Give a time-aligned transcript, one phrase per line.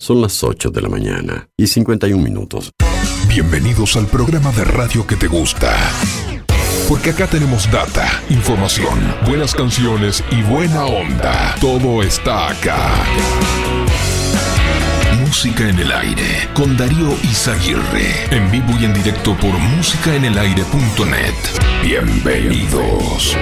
[0.00, 2.72] Son las 8 de la mañana y 51 minutos.
[3.28, 5.76] Bienvenidos al programa de radio que te gusta.
[6.88, 11.54] Porque acá tenemos data, información, buenas canciones y buena onda.
[11.60, 13.04] Todo está acá.
[15.20, 18.34] Música en el aire con Darío Izaguirre.
[18.34, 21.34] En vivo y en directo por músicaenelaire.net.
[21.82, 23.36] Bienvenidos.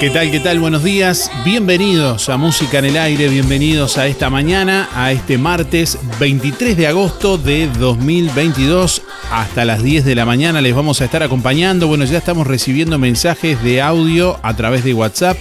[0.00, 0.30] ¿Qué tal?
[0.30, 0.58] ¿Qué tal?
[0.60, 1.30] Buenos días.
[1.44, 6.86] Bienvenidos a Música en el Aire, bienvenidos a esta mañana, a este martes 23 de
[6.86, 9.02] agosto de 2022.
[9.30, 11.86] Hasta las 10 de la mañana les vamos a estar acompañando.
[11.86, 15.36] Bueno, ya estamos recibiendo mensajes de audio a través de WhatsApp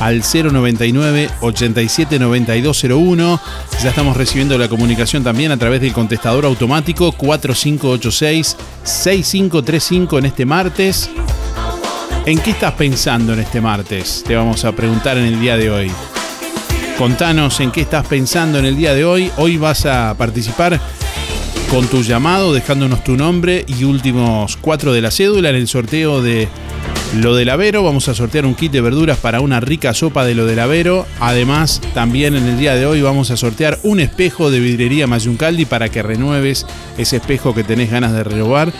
[0.00, 3.40] al 099 87 9201.
[3.80, 10.44] Ya estamos recibiendo la comunicación también a través del contestador automático 4586 6535 en este
[10.44, 11.08] martes.
[12.26, 14.22] ¿En qué estás pensando en este martes?
[14.26, 15.90] Te vamos a preguntar en el día de hoy.
[16.98, 19.30] Contanos en qué estás pensando en el día de hoy.
[19.38, 20.78] Hoy vas a participar
[21.70, 26.20] con tu llamado, dejándonos tu nombre y últimos cuatro de la cédula en el sorteo
[26.20, 26.46] de
[27.14, 27.82] lo del Avero.
[27.82, 31.06] Vamos a sortear un kit de verduras para una rica sopa de lo del Avero.
[31.18, 35.64] Además, también en el día de hoy vamos a sortear un espejo de vidrería Mayuncaldi
[35.64, 36.66] para que renueves
[36.98, 38.72] ese espejo que tenés ganas de renovar.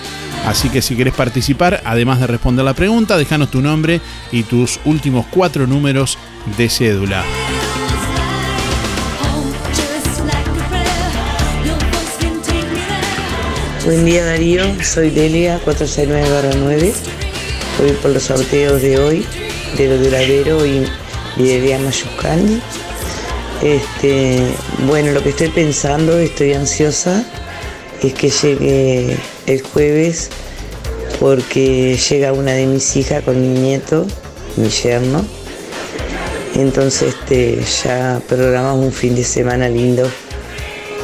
[0.46, 4.00] Así que si querés participar, además de responder la pregunta, déjanos tu nombre
[4.32, 6.18] y tus últimos cuatro números
[6.56, 7.24] de cédula.
[13.84, 17.29] Buen día Darío, soy Delia 469
[17.80, 19.26] Voy por los sorteos de hoy,
[19.78, 20.84] de lo de Ladero y
[21.36, 22.60] Videría Mayuscani.
[23.62, 24.48] Este,
[24.86, 27.24] bueno, lo que estoy pensando, estoy ansiosa,
[28.02, 30.28] es que llegue el jueves
[31.18, 34.06] porque llega una de mis hijas con mi nieto,
[34.56, 35.24] mi yerno.
[36.56, 40.06] Entonces este, ya programamos un fin de semana lindo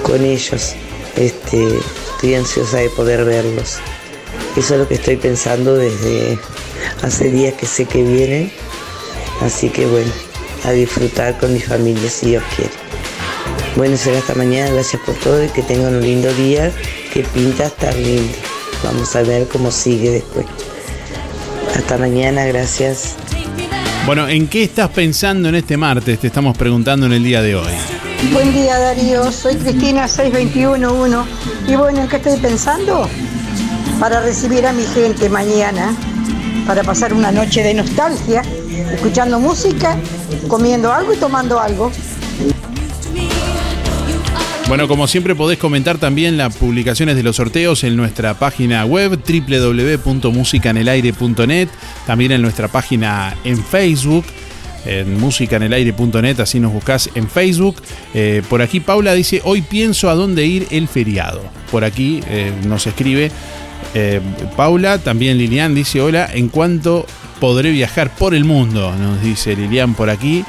[0.02, 0.75] con ellos.
[1.17, 1.69] Este,
[2.12, 3.79] estoy ansiosa de poder verlos.
[4.58, 6.38] Eso es lo que estoy pensando desde
[7.02, 8.50] hace días que sé que vienen.
[9.42, 10.10] Así que bueno,
[10.64, 12.72] a disfrutar con mi familia si Dios quiere.
[13.76, 16.72] Bueno, será hasta mañana, gracias por todo y que tengan un lindo día,
[17.12, 18.32] que pinta estar lindo.
[18.82, 20.46] Vamos a ver cómo sigue después.
[21.76, 23.16] Hasta mañana, gracias.
[24.06, 26.18] Bueno, ¿en qué estás pensando en este martes?
[26.20, 27.72] Te estamos preguntando en el día de hoy.
[28.32, 31.30] Buen día Darío, soy Cristina 6211
[31.68, 33.08] y bueno, ¿en qué estoy pensando?
[34.00, 35.94] Para recibir a mi gente mañana
[36.66, 38.42] para pasar una noche de nostalgia,
[38.92, 39.96] escuchando música,
[40.48, 41.92] comiendo algo y tomando algo.
[44.68, 49.16] Bueno, como siempre podés comentar también las publicaciones de los sorteos en nuestra página web
[49.16, 51.68] www.musicanelaire.net,
[52.04, 54.24] también en nuestra página en Facebook
[54.86, 57.76] en musicanelaire.net, así nos buscas en Facebook.
[58.14, 61.42] Eh, por aquí Paula dice, hoy pienso a dónde ir el feriado.
[61.70, 63.30] Por aquí eh, nos escribe
[63.94, 64.20] eh,
[64.56, 67.06] Paula, también Lilian dice, hola, en cuanto
[67.40, 70.44] podré viajar por el mundo, nos dice Lilian por aquí.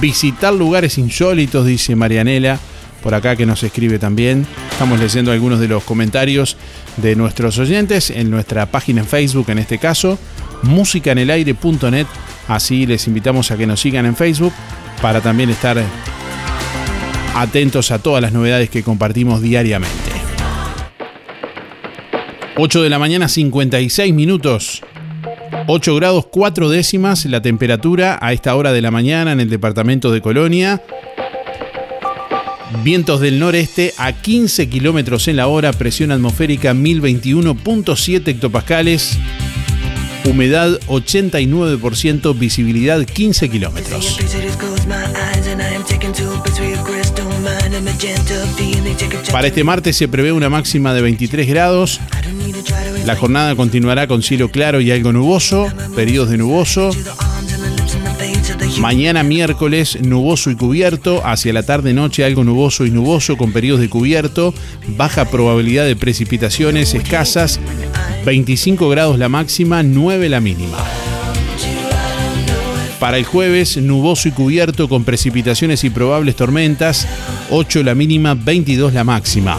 [0.00, 2.58] Visitar lugares insólitos, dice Marianela
[3.04, 4.46] por acá que nos escribe también.
[4.72, 6.56] Estamos leyendo algunos de los comentarios
[6.96, 10.18] de nuestros oyentes en nuestra página en Facebook, en este caso,
[10.62, 12.06] musicanelaire.net.
[12.48, 14.54] Así les invitamos a que nos sigan en Facebook
[15.02, 15.76] para también estar
[17.34, 20.03] atentos a todas las novedades que compartimos diariamente.
[22.56, 24.82] 8 de la mañana, 56 minutos.
[25.66, 30.12] 8 grados 4 décimas la temperatura a esta hora de la mañana en el departamento
[30.12, 30.80] de Colonia.
[32.84, 39.18] Vientos del noreste a 15 kilómetros en la hora, presión atmosférica 1021.7 hectopascales,
[40.24, 44.18] humedad 89%, visibilidad 15 kilómetros.
[49.32, 52.00] Para este martes se prevé una máxima de 23 grados.
[53.06, 56.90] La jornada continuará con cielo claro y algo nuboso, periodos de nuboso.
[58.80, 63.90] Mañana miércoles nuboso y cubierto, hacia la tarde-noche algo nuboso y nuboso con periodos de
[63.90, 64.54] cubierto,
[64.96, 67.60] baja probabilidad de precipitaciones escasas,
[68.24, 70.78] 25 grados la máxima, 9 la mínima.
[72.98, 77.06] Para el jueves, nuboso y cubierto con precipitaciones y probables tormentas,
[77.50, 79.58] 8 la mínima, 22 la máxima.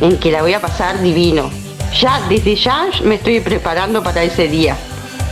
[0.00, 1.50] en que la voy a pasar divino.
[2.00, 4.76] Ya, desde ya me estoy preparando para ese día.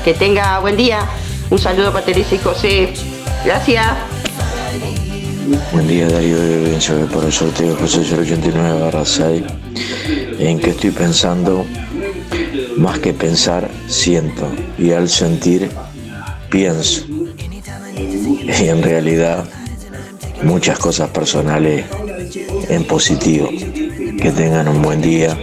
[0.05, 1.07] Que tenga buen día.
[1.51, 2.95] Un saludo para Teresa y José.
[3.45, 3.87] Gracias.
[5.73, 9.43] Buen día Darío de por el sorteo José 089 barra 6.
[10.39, 11.65] ¿En qué estoy pensando?
[12.77, 14.51] Más que pensar, siento.
[14.77, 15.71] Y al sentir,
[16.51, 17.07] pienso.
[17.97, 19.45] Y en realidad,
[20.43, 21.85] muchas cosas personales
[22.69, 23.49] en positivo.
[24.21, 25.37] Que tengan un buen día.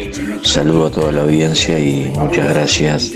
[0.43, 3.11] Saludo a toda la audiencia y muchas gracias.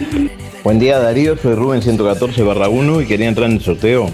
[0.64, 4.10] Buen día Darío, soy Rubén 114 barra 1 y quería entrar en el sorteo.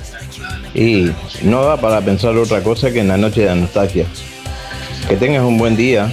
[0.74, 1.12] Y
[1.44, 4.06] no da para pensar otra cosa que en la noche de la nostalgia.
[5.08, 6.12] Que tengas un buen día.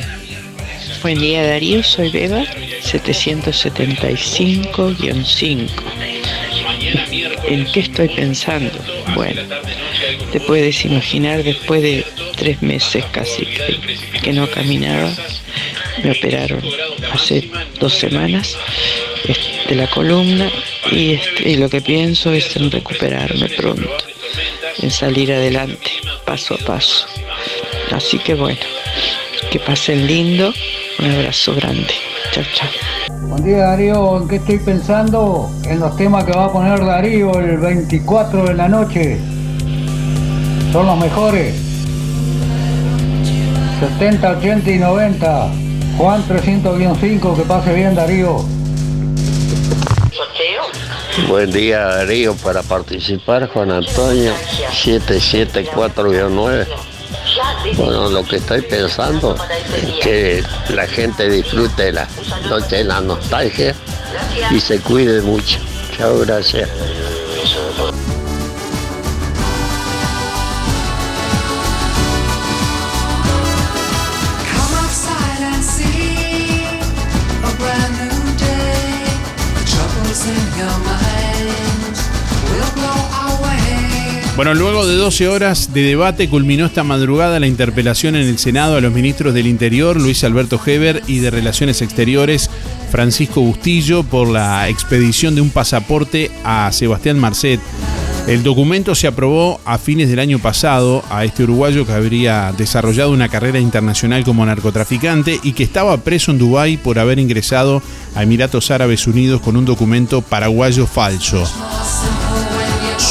[1.03, 2.45] Buen día Darío, soy Beba
[2.83, 5.69] 775-5.
[7.49, 8.73] ¿En qué estoy pensando?
[9.15, 9.43] Bueno,
[10.33, 12.05] te puedes imaginar después de
[12.41, 13.45] tres meses casi
[14.23, 15.11] que, no caminaba,
[16.03, 16.63] me operaron
[17.13, 18.57] hace dos semanas
[19.69, 20.51] de la columna
[20.91, 23.91] y, este, lo que pienso es en recuperarme pronto,
[24.81, 25.91] en salir adelante,
[26.25, 27.05] paso a paso.
[27.93, 28.61] Así que bueno,
[29.51, 30.55] que pasen lindo,
[30.99, 31.93] un abrazo grande.
[32.33, 32.71] Chao, chao.
[33.29, 35.51] Buen día Darío, ¿en qué estoy pensando?
[35.67, 39.19] En los temas que va a poner Darío el 24 de la noche.
[40.73, 41.70] Son los mejores.
[43.81, 45.51] 70, 80 y 90.
[45.97, 48.45] Juan 300-5, que pase bien Darío.
[51.29, 54.33] Buen día Darío, para participar Juan Antonio
[54.85, 56.67] 774-9.
[57.77, 59.35] Bueno, lo que estoy pensando
[59.77, 60.45] es que
[60.75, 62.07] la gente disfrute la
[62.49, 63.75] noche de la nostalgia
[64.51, 65.59] y se cuide mucho.
[65.97, 66.69] Chao, gracias.
[84.41, 88.75] Bueno, luego de 12 horas de debate culminó esta madrugada la interpelación en el Senado
[88.75, 92.49] a los ministros del Interior, Luis Alberto Heber, y de Relaciones Exteriores,
[92.91, 97.61] Francisco Bustillo, por la expedición de un pasaporte a Sebastián Marcet.
[98.29, 103.11] El documento se aprobó a fines del año pasado a este uruguayo que habría desarrollado
[103.11, 107.83] una carrera internacional como narcotraficante y que estaba preso en Dubái por haber ingresado
[108.15, 111.47] a Emiratos Árabes Unidos con un documento paraguayo falso.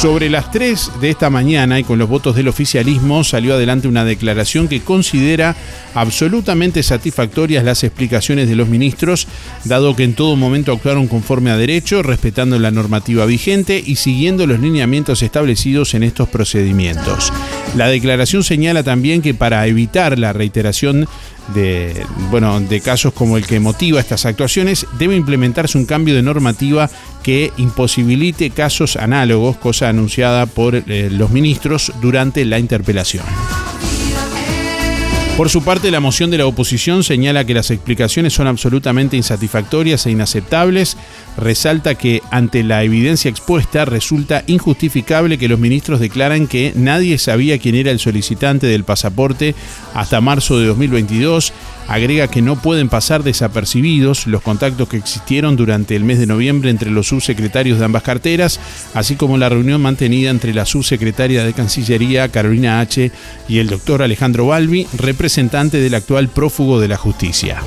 [0.00, 4.02] Sobre las 3 de esta mañana y con los votos del oficialismo salió adelante una
[4.02, 5.54] declaración que considera
[5.94, 9.28] absolutamente satisfactorias las explicaciones de los ministros,
[9.64, 14.46] dado que en todo momento actuaron conforme a derecho, respetando la normativa vigente y siguiendo
[14.46, 17.30] los lineamientos establecidos en estos procedimientos.
[17.76, 21.08] La declaración señala también que para evitar la reiteración
[21.54, 26.22] de, bueno, de casos como el que motiva estas actuaciones, debe implementarse un cambio de
[26.22, 26.90] normativa
[27.22, 33.24] que imposibilite casos análogos, cosa anunciada por eh, los ministros durante la interpelación.
[35.40, 40.04] Por su parte, la moción de la oposición señala que las explicaciones son absolutamente insatisfactorias
[40.04, 40.98] e inaceptables.
[41.38, 47.56] Resalta que ante la evidencia expuesta resulta injustificable que los ministros declaran que nadie sabía
[47.56, 49.54] quién era el solicitante del pasaporte
[49.94, 51.54] hasta marzo de 2022
[51.90, 56.70] agrega que no pueden pasar desapercibidos los contactos que existieron durante el mes de noviembre
[56.70, 58.60] entre los subsecretarios de ambas carteras,
[58.94, 63.10] así como la reunión mantenida entre la subsecretaria de Cancillería, Carolina H.,
[63.48, 67.60] y el doctor Alejandro Balbi, representante del actual prófugo de la justicia.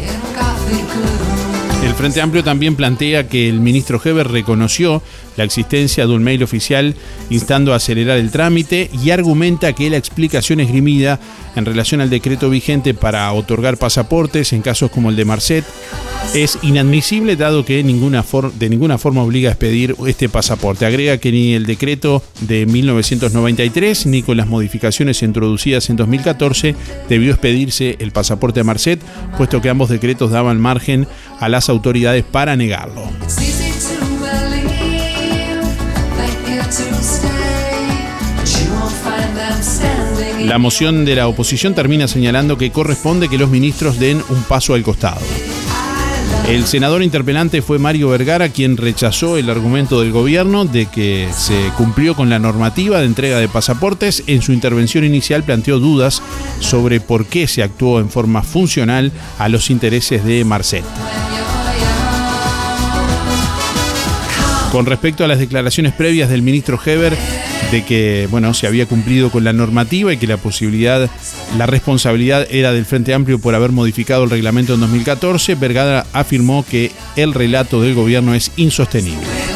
[1.84, 5.04] El Frente Amplio también plantea que el ministro Heber reconoció
[5.38, 6.96] la existencia de un mail oficial
[7.30, 11.20] instando a acelerar el trámite y argumenta que la explicación esgrimida
[11.56, 15.66] en relación al decreto vigente para otorgar pasaportes en casos como el de Marcet
[16.34, 17.84] es inadmisible dado que de
[18.70, 20.86] ninguna forma obliga a expedir este pasaporte.
[20.86, 26.76] Agrega que ni el decreto de 1993 ni con las modificaciones introducidas en 2014
[27.10, 29.00] debió expedirse el pasaporte a Marcet,
[29.38, 31.08] puesto que ambos decretos daban margen
[31.40, 33.04] a las autoridades para negarlo.
[40.44, 44.74] La moción de la oposición termina señalando que corresponde que los ministros den un paso
[44.74, 45.22] al costado.
[46.48, 51.72] El senador interpelante fue Mario Vergara, quien rechazó el argumento del gobierno de que se
[51.78, 54.24] cumplió con la normativa de entrega de pasaportes.
[54.28, 56.22] En su intervención inicial planteó dudas
[56.60, 60.84] sobre por qué se actuó en forma funcional a los intereses de Marcet.
[64.74, 67.16] Con respecto a las declaraciones previas del ministro Heber
[67.72, 71.10] de que bueno, se había cumplido con la normativa y que la posibilidad,
[71.58, 76.66] la responsabilidad era del Frente Amplio por haber modificado el reglamento en 2014, Vergara afirmó
[76.66, 79.53] que el relato del gobierno es insostenible.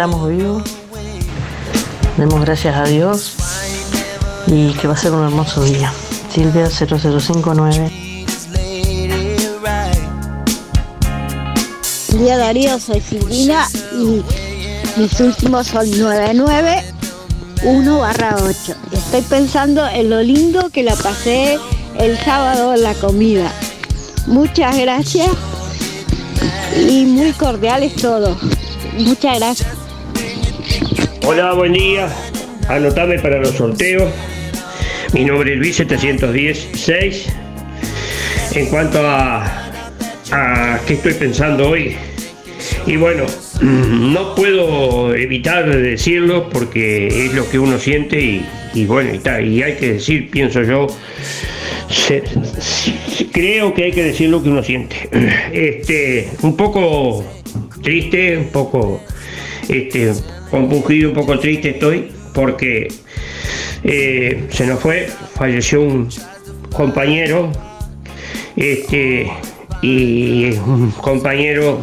[0.00, 0.62] Estamos vivos.
[2.16, 3.34] Demos gracias a Dios
[4.46, 5.92] y que va a ser un hermoso día.
[6.32, 7.92] Silvia 0059.
[12.18, 14.22] Día Darío, soy Silvina y
[14.96, 18.74] mis últimos son 991 barra 8.
[18.92, 21.58] Estoy pensando en lo lindo que la pasé
[21.98, 23.52] el sábado en la comida.
[24.26, 25.28] Muchas gracias
[26.88, 28.38] y muy cordiales todos.
[28.96, 29.79] Muchas gracias.
[31.26, 32.08] Hola, buen día.
[32.68, 34.12] Anotame para los sorteos.
[35.12, 37.26] Mi nombre es Luis 716.
[38.54, 39.44] En cuanto a,
[40.32, 41.96] a qué estoy pensando hoy,
[42.86, 43.24] y bueno,
[43.60, 48.42] no puedo evitar decirlo porque es lo que uno siente
[48.74, 50.86] y, bueno, y, y hay que decir, pienso yo,
[53.32, 54.96] creo que hay que decir lo que uno siente.
[55.52, 57.24] Este, un poco
[57.82, 59.00] triste, un poco
[59.68, 60.12] este,
[60.50, 62.88] compungido, un poco triste estoy porque
[63.82, 66.08] eh, se nos fue, falleció un
[66.72, 67.50] compañero
[68.56, 69.30] este,
[69.82, 71.80] y un compañero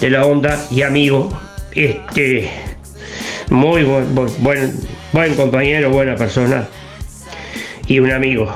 [0.00, 1.30] de la onda y amigo,
[1.72, 2.48] este,
[3.50, 4.74] muy buen, buen,
[5.12, 6.68] buen compañero, buena persona
[7.86, 8.52] y un amigo.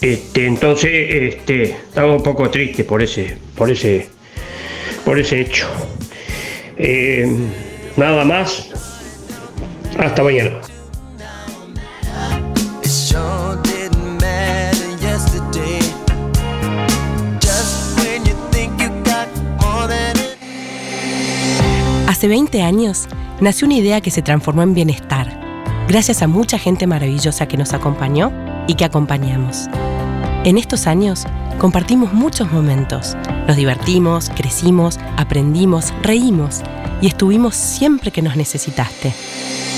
[0.00, 4.06] Este, entonces, este, estamos un poco tristes por ese, por ese,
[5.04, 5.66] por ese hecho.
[6.76, 7.26] Eh,
[7.98, 8.68] Nada más.
[9.98, 10.50] Hasta mañana.
[22.06, 23.08] Hace 20 años
[23.40, 25.40] nació una idea que se transformó en bienestar,
[25.88, 28.32] gracias a mucha gente maravillosa que nos acompañó
[28.68, 29.66] y que acompañamos.
[30.44, 31.26] En estos años
[31.58, 33.16] compartimos muchos momentos,
[33.48, 36.62] nos divertimos, crecimos, aprendimos, reímos
[37.00, 39.12] y estuvimos siempre que nos necesitaste.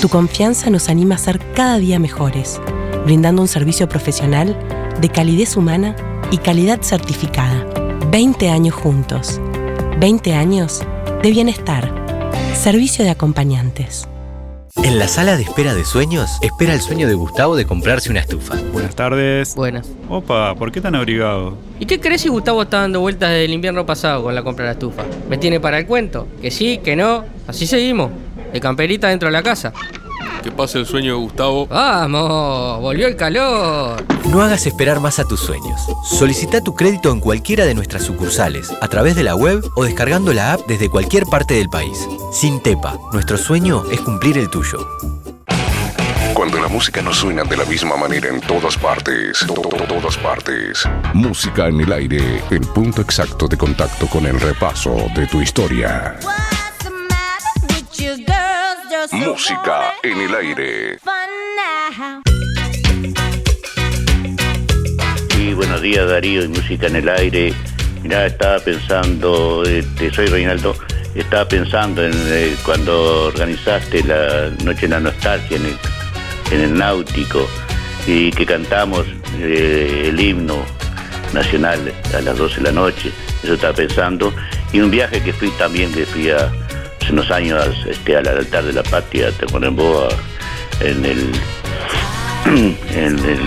[0.01, 2.59] Tu confianza nos anima a ser cada día mejores,
[3.05, 4.57] brindando un servicio profesional
[4.99, 5.95] de calidez humana
[6.31, 7.65] y calidad certificada.
[8.09, 9.39] 20 años juntos.
[9.99, 10.81] 20 años
[11.21, 11.93] de bienestar.
[12.53, 14.07] Servicio de acompañantes.
[14.77, 18.21] En la sala de espera de sueños, espera el sueño de Gustavo de comprarse una
[18.21, 18.55] estufa.
[18.71, 19.53] Buenas tardes.
[19.55, 19.89] Buenas.
[20.09, 21.57] Opa, ¿por qué tan abrigado?
[21.79, 24.65] ¿Y qué crees si Gustavo está dando vueltas desde el invierno pasado con la compra
[24.65, 25.03] de la estufa?
[25.29, 26.27] ¿Me tiene para el cuento?
[26.41, 27.25] Que sí, que no.
[27.47, 28.11] Así seguimos.
[28.53, 29.73] De camperita dentro de la casa.
[30.43, 31.67] Que pase el sueño de Gustavo.
[31.67, 32.81] ¡Vamos!
[32.81, 34.03] ¡Volvió el calor!
[34.25, 35.79] No hagas esperar más a tus sueños.
[36.03, 40.33] Solicita tu crédito en cualquiera de nuestras sucursales, a través de la web o descargando
[40.33, 42.07] la app desde cualquier parte del país.
[42.33, 44.79] Sin Tepa, nuestro sueño es cumplir el tuyo.
[46.33, 50.17] Cuando la música no suena de la misma manera en todas partes, to- to- todas
[50.17, 50.83] partes.
[51.13, 56.17] Música en el aire, el punto exacto de contacto con el repaso de tu historia.
[59.09, 60.99] Música en el aire.
[65.29, 67.51] Sí, buenos días Darío y Música en el Aire.
[68.03, 70.75] Mirá, estaba pensando, este, soy Reinaldo,
[71.15, 75.77] estaba pensando en eh, cuando organizaste la Noche de la Nostalgia en el,
[76.51, 77.47] en el Náutico
[78.05, 79.07] y que cantamos
[79.39, 80.63] eh, el himno
[81.33, 84.31] nacional a las 12 de la noche, eso estaba pensando.
[84.71, 86.51] Y un viaje que fui también, que fui a,
[87.11, 89.45] unos años este, al altar de la patria, te
[90.81, 91.31] en el,
[92.95, 93.39] en el,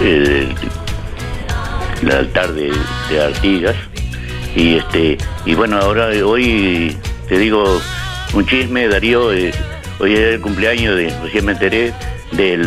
[0.00, 0.54] el-
[2.02, 2.72] el altar de,
[3.20, 3.76] Artigas.
[4.56, 6.96] Y este y bueno ahora eh, hoy
[7.28, 7.80] te digo
[8.34, 9.52] un chisme Darío eh,
[9.98, 11.92] hoy es el cumpleaños de recién me enteré
[12.32, 12.64] del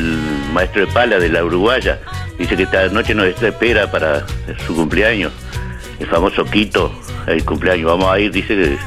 [0.53, 1.99] maestro de pala de la Uruguaya.
[2.37, 4.25] Dice que esta noche nos espera para
[4.65, 5.31] su cumpleaños.
[5.99, 6.91] El famoso Quito
[7.27, 7.85] el cumpleaños.
[7.87, 8.77] Vamos a ir dice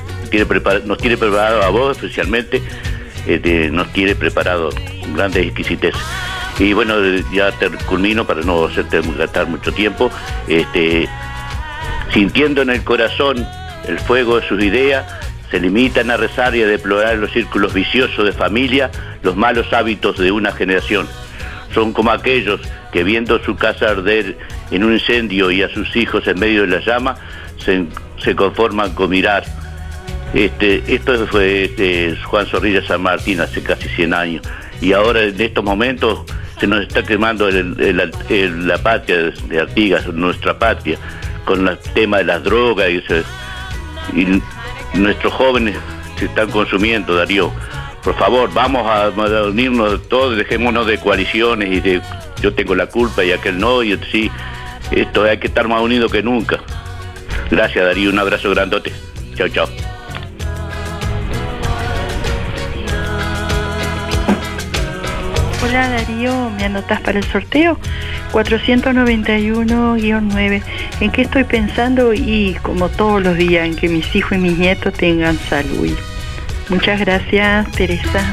[0.84, 2.62] nos tiene preparado a vos especialmente
[3.26, 4.70] este, nos tiene preparado
[5.14, 5.94] grandes exquisitez
[6.60, 6.94] y bueno,
[7.32, 10.10] ya te culmino para no hacerte gastar mucho tiempo.
[10.46, 11.08] Este,
[12.12, 13.46] sintiendo en el corazón
[13.88, 15.06] el fuego de sus ideas,
[15.50, 18.90] se limitan a rezar y a deplorar los círculos viciosos de familia,
[19.22, 21.08] los malos hábitos de una generación.
[21.72, 22.60] Son como aquellos
[22.92, 24.36] que viendo su casa arder
[24.70, 27.16] en un incendio y a sus hijos en medio de la llama,
[27.56, 29.44] se conforman con mirar.
[30.34, 34.46] Este, esto fue Juan Zorrilla San Martín hace casi 100 años.
[34.80, 36.20] Y ahora en estos momentos
[36.58, 40.98] se nos está quemando la patria de Artigas, nuestra patria,
[41.44, 42.88] con el tema de las drogas
[44.14, 44.42] y,
[44.94, 45.76] nuestros jóvenes
[46.16, 47.52] se están consumiendo, Darío.
[48.02, 49.10] Por favor, vamos a,
[49.46, 52.02] unirnos todos, dejémonos de coaliciones y de
[52.42, 54.30] yo tengo la culpa y aquel no, y sí,
[54.90, 56.60] esto hay que estar más unidos que nunca.
[57.50, 58.92] Gracias, Darío, un abrazo grandote.
[59.36, 59.68] Chao, chao.
[65.62, 67.76] Hola Darío, ¿me anotas para el sorteo?
[68.32, 70.62] 491-9.
[71.00, 72.14] ¿En qué estoy pensando?
[72.14, 75.94] Y como todos los días, en que mis hijos y mis nietos tengan salud.
[76.70, 78.32] Muchas gracias, Teresa.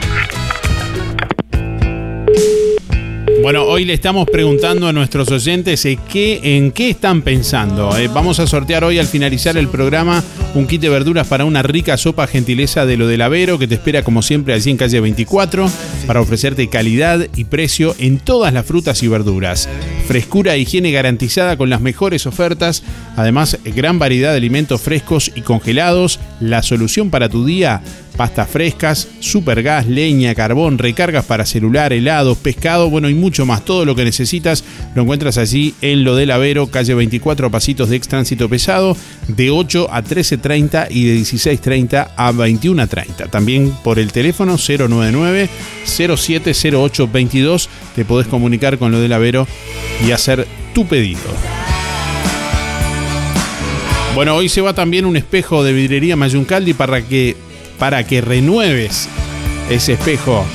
[3.48, 7.98] Bueno, hoy le estamos preguntando a nuestros oyentes eh, qué, en qué están pensando.
[7.98, 10.22] Eh, vamos a sortear hoy al finalizar el programa
[10.54, 13.76] un kit de verduras para una rica sopa gentileza de lo del Avero que te
[13.76, 15.72] espera como siempre allí en calle 24
[16.06, 19.70] para ofrecerte calidad y precio en todas las frutas y verduras.
[20.10, 22.84] Frescura e higiene garantizada con las mejores ofertas.
[23.16, 26.20] Además, gran variedad de alimentos frescos y congelados.
[26.42, 27.82] La solución para tu día
[28.18, 33.64] pastas frescas, supergas, leña, carbón, recargas para celular, helados, pescado, bueno y mucho más.
[33.64, 34.64] Todo lo que necesitas
[34.96, 39.88] lo encuentras allí en lo del Avero, calle 24, pasitos de extránsito pesado, de 8
[39.92, 43.30] a 13.30 y de 16.30 a 21.30.
[43.30, 45.50] También por el teléfono 099
[45.86, 49.48] 070822 te podés comunicar con lo del Avero
[50.06, 51.22] y hacer tu pedido.
[54.18, 57.36] Bueno, hoy se va también un espejo de vidrería Mayuncaldi para que,
[57.78, 59.08] para que renueves
[59.70, 60.46] ese espejo.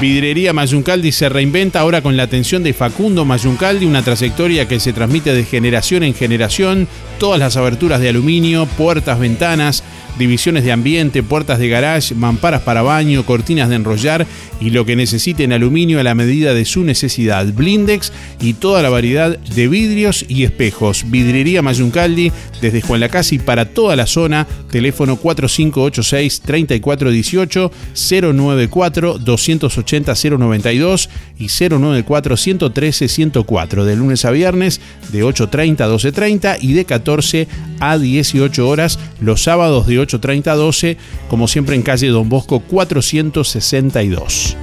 [0.00, 4.92] Vidrería Mayuncaldi se reinventa ahora con la atención de Facundo Mayuncaldi, una trayectoria que se
[4.92, 6.86] transmite de generación en generación,
[7.18, 9.82] todas las aberturas de aluminio, puertas, ventanas,
[10.18, 14.26] divisiones de ambiente, puertas de garage, mamparas para baño, cortinas de enrollar
[14.60, 17.46] y lo que necesite en aluminio a la medida de su necesidad.
[17.46, 21.04] Blindex y toda la variedad de vidrios y espejos.
[21.08, 24.46] Vidrería Mayuncaldi desde Juan Lacasi para toda la zona.
[24.70, 35.24] Teléfono 4586 3418 094 280 092 y 094 113 104 de lunes a viernes de
[35.24, 37.07] 8.30 a 12.30 y de 14
[37.80, 40.96] a 18 horas los sábados de 8.30 a 12
[41.28, 44.56] como siempre en calle Don Bosco 462.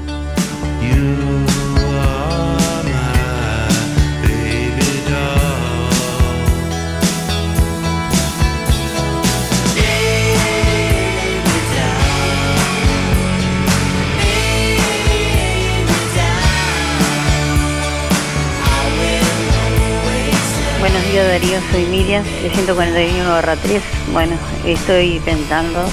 [21.46, 23.82] Darío, soy Miriam, de 141 barra 3.
[24.14, 25.86] Bueno, estoy pensando,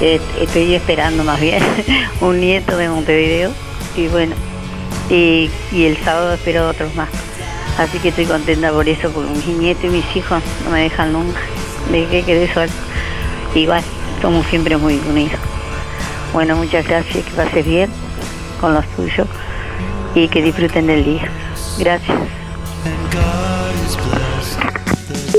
[0.00, 1.62] eh, estoy esperando más bien
[2.22, 3.50] un nieto de Montevideo
[3.94, 4.34] y bueno,
[5.10, 7.10] y, el sábado espero otros más.
[7.78, 11.12] Así que estoy contenta por eso, porque mis nietos y mis hijos no me dejan
[11.12, 11.40] nunca.
[11.90, 12.68] ¿De qué quedé sol?
[13.54, 13.82] Igual,
[14.22, 15.40] somos siempre muy unidos.
[16.32, 17.90] Bueno, muchas gracias, que pases bien
[18.60, 19.26] con los tuyos
[20.14, 21.28] y que disfruten del día.
[21.78, 22.16] Gracias.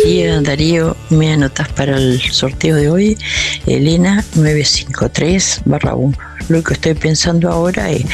[0.08, 3.18] Día Darío, me anotas para el sorteo de hoy,
[3.66, 6.18] Elena 953 barra 1.
[6.48, 8.06] Lo que estoy pensando ahora es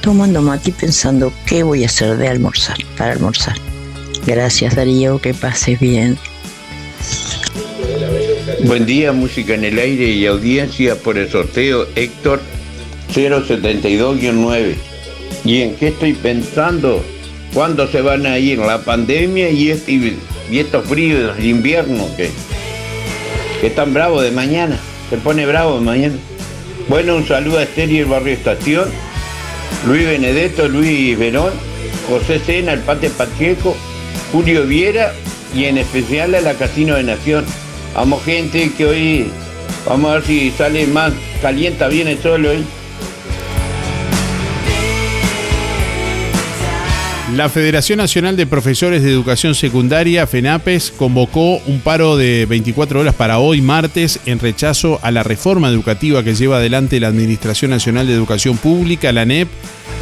[0.00, 3.54] tomando mate y pensando qué voy a hacer de almorzar, para almorzar.
[4.26, 6.16] Gracias Darío, que pases bien.
[8.64, 12.40] Buen día, música en el aire y audiencia por el sorteo Héctor
[13.12, 14.74] 072-9.
[15.44, 17.04] ¿Y en qué estoy pensando?
[17.52, 20.16] ¿Cuándo se van a ir la pandemia y, este,
[20.50, 22.30] y estos fríos de invierno que,
[23.60, 24.78] que están bravos de mañana?
[25.10, 26.14] Se pone bravo de mañana.
[26.88, 28.88] Bueno, un saludo a Esther y el barrio Estación,
[29.86, 31.52] Luis Benedetto, Luis Verón,
[32.08, 33.76] José Sena, el Pate Pacheco,
[34.32, 35.12] Julio Viera
[35.54, 37.44] y en especial a la Casino de Nación.
[37.94, 39.30] Vamos gente que hoy
[39.86, 42.64] vamos a ver si sale más, calienta bien el hoy.
[47.36, 53.14] La Federación Nacional de Profesores de Educación Secundaria, FENAPES, convocó un paro de 24 horas
[53.14, 58.06] para hoy martes en rechazo a la reforma educativa que lleva adelante la Administración Nacional
[58.06, 59.48] de Educación Pública, la ANEP.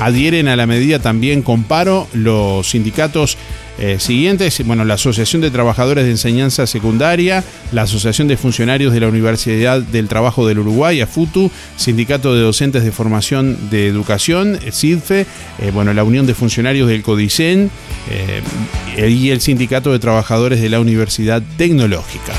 [0.01, 3.39] Adhieren a la medida también con paro los sindicatos
[3.79, 9.01] eh, siguientes, bueno, la Asociación de Trabajadores de Enseñanza Secundaria, la Asociación de Funcionarios de
[9.01, 15.27] la Universidad del Trabajo del Uruguay, AFUTU, Sindicato de Docentes de Formación de Educación, SIDFE,
[15.61, 17.71] eh, bueno, la Unión de Funcionarios del CODICEN
[18.11, 22.35] eh, y el Sindicato de Trabajadores de la Universidad Tecnológica.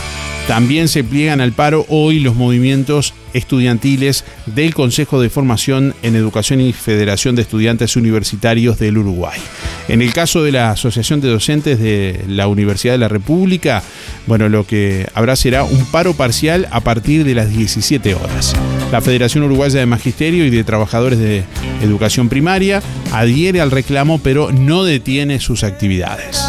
[0.47, 6.59] También se pliegan al paro hoy los movimientos estudiantiles del Consejo de Formación en Educación
[6.59, 9.39] y Federación de Estudiantes Universitarios del Uruguay.
[9.87, 13.83] En el caso de la Asociación de Docentes de la Universidad de la República,
[14.27, 18.53] bueno, lo que habrá será un paro parcial a partir de las 17 horas.
[18.91, 21.43] La Federación Uruguaya de Magisterio y de Trabajadores de
[21.81, 26.41] Educación Primaria adhiere al reclamo, pero no detiene sus actividades.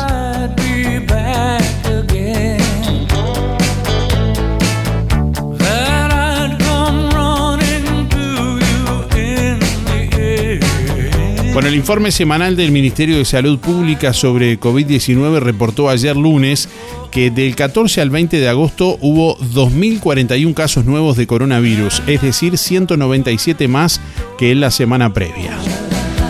[11.53, 16.67] Bueno, el informe semanal del Ministerio de Salud Pública sobre COVID-19 reportó ayer lunes
[17.11, 22.57] que del 14 al 20 de agosto hubo 2.041 casos nuevos de coronavirus, es decir,
[22.57, 24.01] 197 más
[24.39, 25.53] que en la semana previa.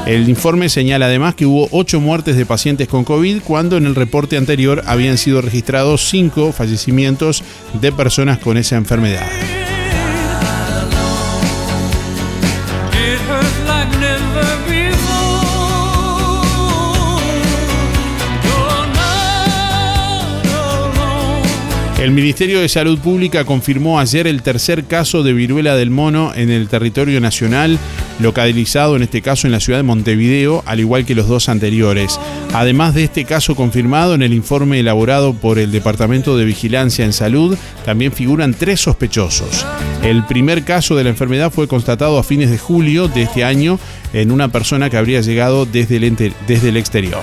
[0.06, 3.94] El informe señala además que hubo 8 muertes de pacientes con COVID cuando en el
[3.94, 7.44] reporte anterior habían sido registrados 5 fallecimientos
[7.80, 9.30] de personas con esa enfermedad.
[22.02, 26.50] El Ministerio de Salud Pública confirmó ayer el tercer caso de viruela del mono en
[26.50, 27.78] el territorio nacional,
[28.18, 32.18] localizado en este caso en la ciudad de Montevideo, al igual que los dos anteriores.
[32.54, 37.12] Además de este caso confirmado en el informe elaborado por el Departamento de Vigilancia en
[37.12, 39.64] Salud, también figuran tres sospechosos.
[40.02, 43.78] El primer caso de la enfermedad fue constatado a fines de julio de este año
[44.12, 47.22] en una persona que habría llegado desde el, desde el exterior.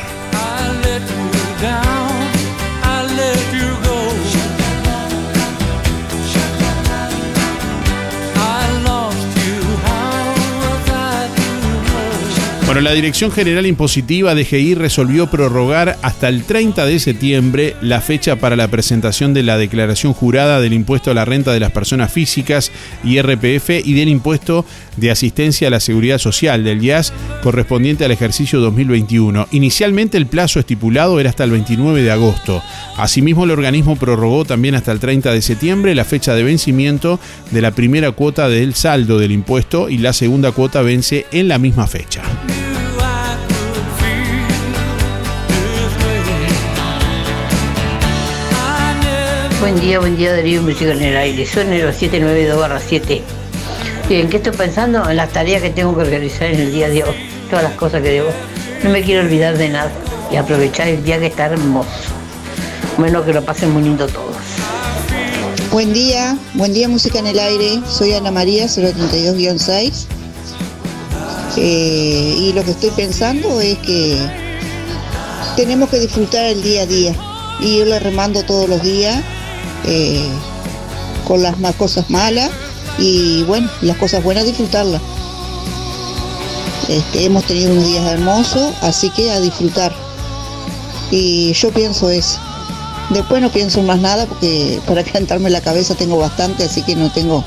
[12.69, 17.99] Bueno, la Dirección General Impositiva de GI resolvió prorrogar hasta el 30 de septiembre la
[17.99, 21.71] fecha para la presentación de la declaración jurada del impuesto a la renta de las
[21.71, 22.71] personas físicas
[23.03, 24.65] y RPF y del impuesto
[24.99, 29.47] de asistencia a la seguridad social del IAS correspondiente al ejercicio 2021.
[29.51, 32.61] Inicialmente el plazo estipulado era hasta el 29 de agosto.
[32.97, 37.19] Asimismo, el organismo prorrogó también hasta el 30 de septiembre la fecha de vencimiento
[37.51, 41.57] de la primera cuota del saldo del impuesto y la segunda cuota vence en la
[41.57, 42.21] misma fecha.
[49.59, 51.45] Buen día, buen día Darío en el aire.
[51.45, 53.38] Son los 792 7.
[54.09, 55.07] En qué estoy pensando?
[55.07, 57.13] En las tareas que tengo que realizar en el día de hoy,
[57.47, 58.29] todas las cosas que debo.
[58.83, 59.91] No me quiero olvidar de nada
[60.31, 61.89] y aprovechar el día que está hermoso.
[62.97, 64.35] Bueno, que lo pasen muy lindo todos.
[65.71, 67.81] Buen día, buen día Música en el Aire.
[67.87, 70.05] Soy Ana María, 032-6.
[71.57, 74.17] Eh, y lo que estoy pensando es que
[75.55, 77.15] tenemos que disfrutar el día a día.
[77.59, 79.21] Y yo le remando todos los días
[79.85, 80.27] eh,
[81.27, 82.49] con las más cosas malas
[82.99, 85.01] y bueno, las cosas buenas disfrutarlas.
[86.87, 89.93] Este, hemos tenido unos días hermosos, así que a disfrutar.
[91.11, 92.39] Y yo pienso eso.
[93.09, 97.11] Después no pienso más nada porque para cantarme la cabeza tengo bastante, así que no
[97.11, 97.43] tengo,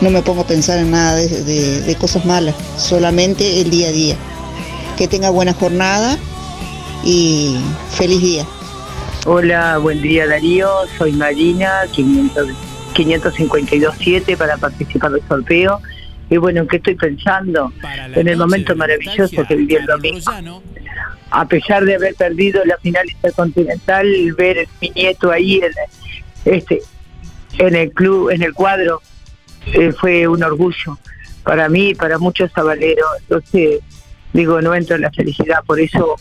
[0.00, 1.42] no me pongo a pensar en nada de,
[1.82, 4.16] de- cosas malas, solamente el día a día.
[4.96, 6.18] Que tenga buena jornada
[7.04, 7.56] y
[7.92, 8.46] feliz día.
[9.26, 12.48] Hola, buen día Darío, soy Marina, 500
[12.96, 15.80] 552.7 para participar del sorteo.
[16.28, 17.72] Y bueno, ¿en qué estoy pensando?
[18.14, 20.32] En el momento maravilloso que viví el domingo.
[21.30, 24.06] A pesar de haber perdido la final intercontinental,
[24.36, 25.72] ver mi nieto ahí en,
[26.44, 26.80] este,
[27.58, 29.02] en el club, en el cuadro,
[29.72, 30.98] eh, fue un orgullo
[31.42, 33.08] para mí y para muchos sabaleros.
[33.20, 33.80] Entonces,
[34.32, 36.16] digo, no entro en la felicidad, por eso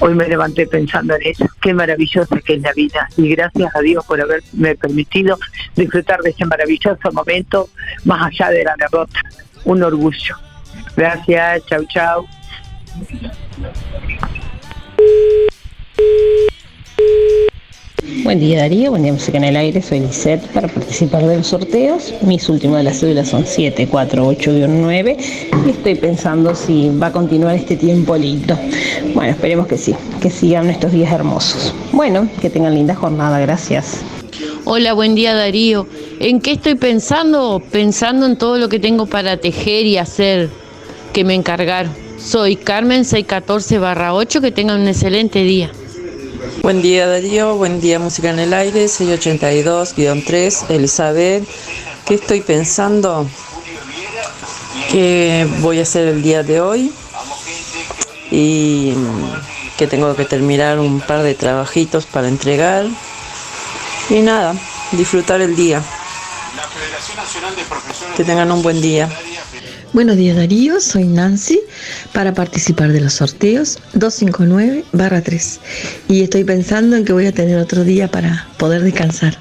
[0.00, 3.80] Hoy me levanté pensando en eso, qué maravillosa que es la vida y gracias a
[3.80, 5.38] Dios por haberme permitido
[5.74, 7.68] disfrutar de ese maravilloso momento
[8.04, 9.20] más allá de la derrota.
[9.64, 10.36] Un orgullo.
[10.96, 12.26] Gracias, chau chau.
[18.22, 21.48] Buen día Darío, buen día Música en el Aire, soy Lisette para participar de los
[21.48, 22.14] sorteos.
[22.22, 25.16] Mis últimas de las cédulas son 748-9
[25.66, 28.56] y estoy pensando si va a continuar este tiempo lindo.
[29.14, 31.74] Bueno, esperemos que sí, que sigan estos días hermosos.
[31.92, 34.02] Bueno, que tengan linda jornada, gracias.
[34.64, 35.86] Hola, buen día Darío.
[36.20, 37.60] ¿En qué estoy pensando?
[37.72, 40.50] Pensando en todo lo que tengo para tejer y hacer
[41.12, 41.92] que me encargaron.
[42.18, 45.70] Soy Carmen 614 8, que tengan un excelente día.
[46.62, 51.44] Buen día Darío, buen día Música en el Aire, 682-3, Elizabeth.
[52.06, 53.26] ¿Qué estoy pensando?
[54.90, 56.92] ¿Qué voy a hacer el día de hoy?
[58.30, 62.86] Y mm, que tengo que terminar un par de trabajitos para entregar.
[64.08, 64.54] Y nada,
[64.92, 65.82] disfrutar el día.
[68.16, 69.08] Que tengan un buen día.
[69.94, 71.60] Buenos días Darío, soy Nancy
[72.12, 75.58] para participar de los sorteos 259-3
[76.08, 79.38] y estoy pensando en que voy a tener otro día para poder descansar.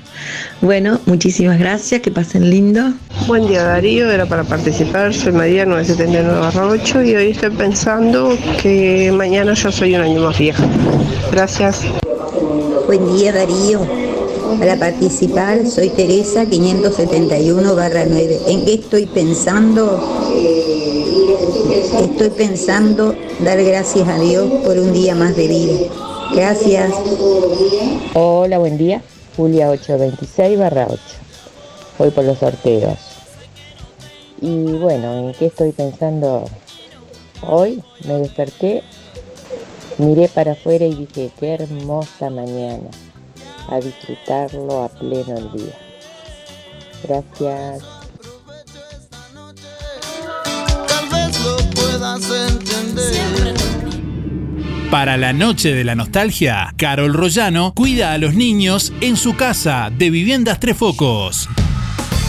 [0.61, 2.93] Bueno, muchísimas gracias, que pasen lindo.
[3.27, 9.53] Buen día Darío, era para participar, soy María 979-8 y hoy estoy pensando que mañana
[9.53, 10.63] yo soy un año más vieja.
[11.29, 11.81] Gracias.
[12.87, 14.06] Buen día Darío.
[14.55, 18.39] Para participar soy Teresa 571-9.
[18.47, 20.01] ¿En qué estoy pensando?
[22.01, 25.75] Estoy pensando dar gracias a Dios por un día más de vida.
[26.33, 26.91] Gracias.
[28.13, 29.03] Hola, buen día.
[29.35, 30.99] Julia 826 barra 8.
[31.99, 32.97] Voy por los sorteos.
[34.41, 36.45] Y bueno, ¿en qué estoy pensando
[37.47, 37.83] hoy?
[38.05, 38.81] Me desperté,
[39.97, 42.89] miré para afuera y dije, qué hermosa mañana.
[43.69, 45.77] A disfrutarlo a pleno el día.
[47.03, 47.83] Gracias.
[50.87, 53.55] Tal vez lo puedas entender.
[54.89, 59.91] Para la noche de la nostalgia, Carol Rollano cuida a los niños en su casa
[59.95, 61.49] de Viviendas Tres Focos.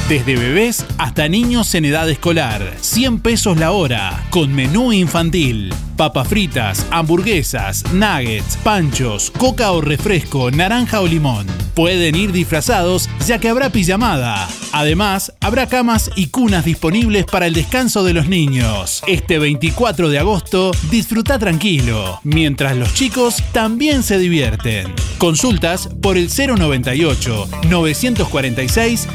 [0.09, 5.71] Desde bebés hasta niños en edad escolar, 100 pesos la hora, con menú infantil.
[5.99, 11.45] papas fritas, hamburguesas, nuggets, panchos, coca o refresco, naranja o limón.
[11.75, 14.49] Pueden ir disfrazados ya que habrá pijamada.
[14.73, 19.03] Además, habrá camas y cunas disponibles para el descanso de los niños.
[19.09, 24.95] Este 24 de agosto, disfruta tranquilo, mientras los chicos también se divierten.
[25.19, 29.09] Consultas por el 098 946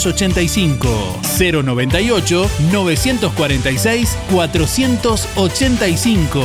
[0.00, 1.20] 485
[1.62, 6.40] 098 946 485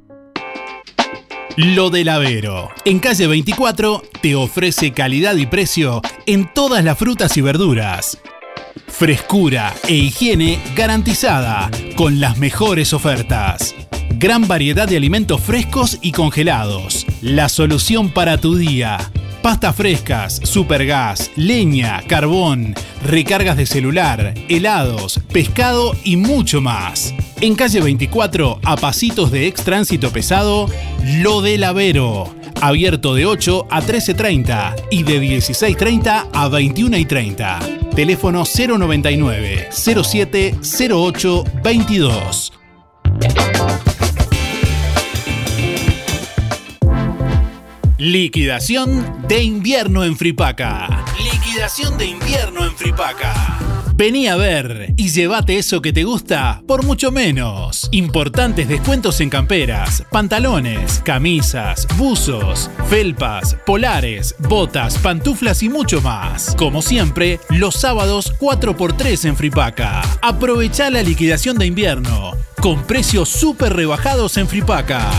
[1.56, 2.72] Lo del Avero.
[2.84, 8.18] En calle 24 te ofrece calidad y precio en todas las frutas y verduras.
[8.88, 13.76] Frescura e higiene garantizada con las mejores ofertas.
[14.18, 17.06] Gran variedad de alimentos frescos y congelados.
[17.22, 18.98] La solución para tu día.
[19.42, 27.14] Pastas frescas, supergas, leña, carbón, recargas de celular, helados, pescado y mucho más.
[27.42, 30.68] En calle 24, a pasitos de ex tránsito pesado,
[31.04, 32.34] Lo del Avero.
[32.62, 37.85] Abierto de 8 a 13.30 y de 16.30 a 21.30.
[37.96, 40.56] Teléfono 099 07
[40.92, 42.54] 08 22.
[47.98, 51.06] Liquidación de invierno en Fripaca.
[51.24, 53.55] Liquidación de invierno en Fripaca.
[53.98, 57.88] Vení a ver y llévate eso que te gusta por mucho menos.
[57.92, 66.56] Importantes descuentos en camperas, pantalones, camisas, buzos, felpas, polares, botas, pantuflas y mucho más.
[66.58, 70.02] Como siempre, los sábados 4x3 en Fripaca.
[70.22, 75.10] Aprovecha la liquidación de invierno con precios súper rebajados en Fripaca.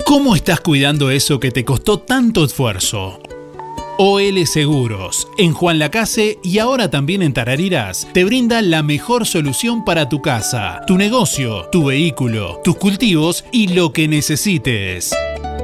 [0.05, 3.19] ¿Cómo estás cuidando eso que te costó tanto esfuerzo?
[3.99, 9.87] OL Seguros, en Juan Lacase y ahora también en Tarariras, te brinda la mejor solución
[9.87, 15.15] para tu casa, tu negocio, tu vehículo, tus cultivos y lo que necesites.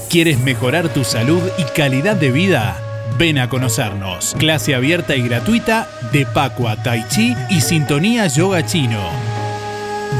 [0.09, 2.81] ¿Quieres mejorar tu salud y calidad de vida?
[3.19, 4.35] Ven a conocernos.
[4.39, 9.38] Clase abierta y gratuita de Pacua Tai Chi y Sintonía Yoga Chino.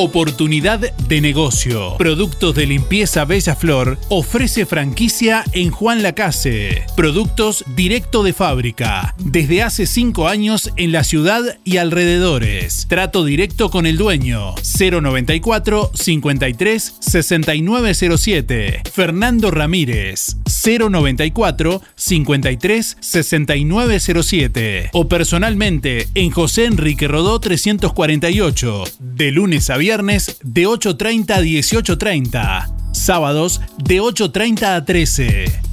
[0.00, 1.96] Oportunidad de negocio.
[1.98, 6.84] Productos de limpieza Bella Flor ofrece franquicia en Juan Lacase.
[6.94, 9.16] Productos directo de fábrica.
[9.18, 12.86] Desde hace 5 años en la ciudad y alrededores.
[12.88, 14.54] Trato directo con el dueño.
[14.78, 18.82] 094 53 6907.
[18.92, 20.36] Fernando Ramírez.
[20.64, 24.90] 094 53 6907.
[24.92, 28.84] O personalmente en José Enrique Rodó 348.
[29.00, 32.92] De lunes a viernes de 8.30 a 18.30.
[32.92, 35.68] Sábados de 8.30 a 13.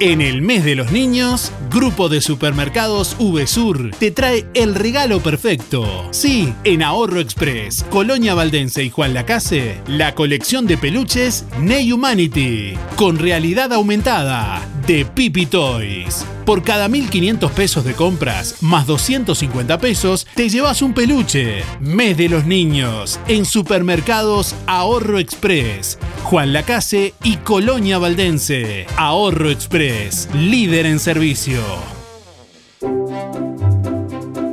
[0.00, 6.08] En el mes de los niños, Grupo de Supermercados VSUR te trae el regalo perfecto.
[6.10, 12.74] Sí, en Ahorro Express, Colonia Valdense y Juan Lacase, la colección de peluches Ney Humanity,
[12.96, 16.24] con realidad aumentada, de Pipi Toys.
[16.44, 21.62] Por cada 1.500 pesos de compras, más 250 pesos, te llevas un peluche.
[21.80, 28.86] Mes de los niños, en Supermercados Ahorro Express, Juan Lacase y Colonia Valdense.
[28.96, 31.60] Ahorro Express, líder en servicio.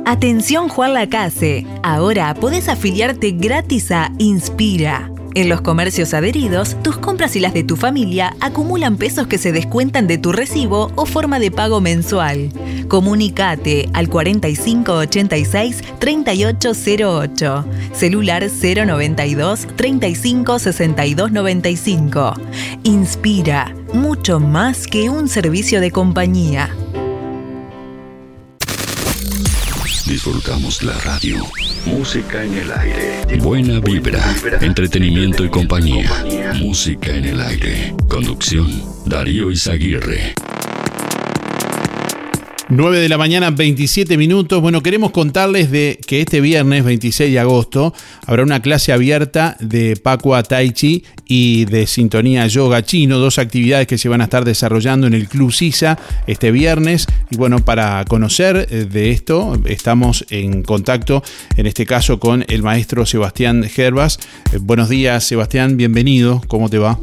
[0.04, 5.11] Atención Juan Lacase, ahora podés afiliarte gratis a Inspira.
[5.34, 9.50] En los comercios adheridos, tus compras y las de tu familia acumulan pesos que se
[9.50, 12.50] descuentan de tu recibo o forma de pago mensual.
[12.88, 17.64] Comunicate al 4586 3808,
[17.94, 22.34] celular 092 35 62 95.
[22.82, 26.68] Inspira, mucho más que un servicio de compañía.
[30.12, 31.38] Disfrutamos la radio.
[31.86, 33.38] Música en el aire.
[33.38, 34.22] Buena vibra.
[34.60, 36.10] Entretenimiento y compañía.
[36.56, 37.94] Música en el aire.
[38.10, 38.70] Conducción.
[39.06, 40.34] Darío Izaguirre.
[42.74, 44.62] 9 de la mañana, 27 minutos.
[44.62, 47.92] Bueno, queremos contarles de que este viernes 26 de agosto
[48.26, 53.86] habrá una clase abierta de Pacua Tai Chi y de Sintonía Yoga Chino, dos actividades
[53.86, 57.06] que se van a estar desarrollando en el Club Sisa este viernes.
[57.30, 61.22] Y bueno, para conocer eh, de esto, estamos en contacto,
[61.58, 64.18] en este caso, con el maestro Sebastián Gervas.
[64.50, 66.40] Eh, buenos días, Sebastián, bienvenido.
[66.48, 66.98] ¿Cómo te va?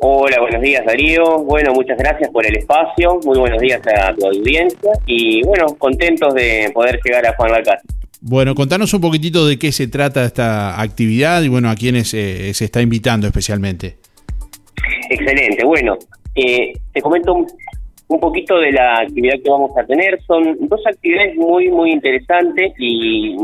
[0.00, 1.42] Hola, buenos días Darío.
[1.44, 3.20] Bueno, muchas gracias por el espacio.
[3.24, 4.92] Muy buenos días a tu audiencia.
[5.06, 7.82] Y bueno, contentos de poder llegar a Juan Balcázar.
[8.20, 12.54] Bueno, contanos un poquitito de qué se trata esta actividad y bueno, a quiénes eh,
[12.54, 13.96] se está invitando especialmente.
[15.10, 15.64] Excelente.
[15.64, 15.96] Bueno,
[16.34, 17.46] eh, te comento un,
[18.08, 20.22] un poquito de la actividad que vamos a tener.
[20.26, 23.36] Son dos actividades muy, muy interesantes y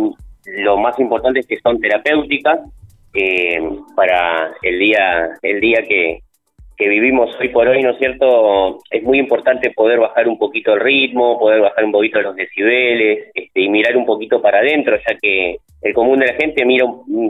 [0.46, 2.60] lo más importante es que son terapéuticas
[3.14, 3.58] eh,
[3.96, 6.20] para el día, el día que,
[6.80, 8.78] que vivimos hoy por hoy, ¿no es cierto?
[8.90, 13.30] Es muy importante poder bajar un poquito el ritmo, poder bajar un poquito los decibeles
[13.34, 16.86] este, y mirar un poquito para adentro, ya que el común de la gente mira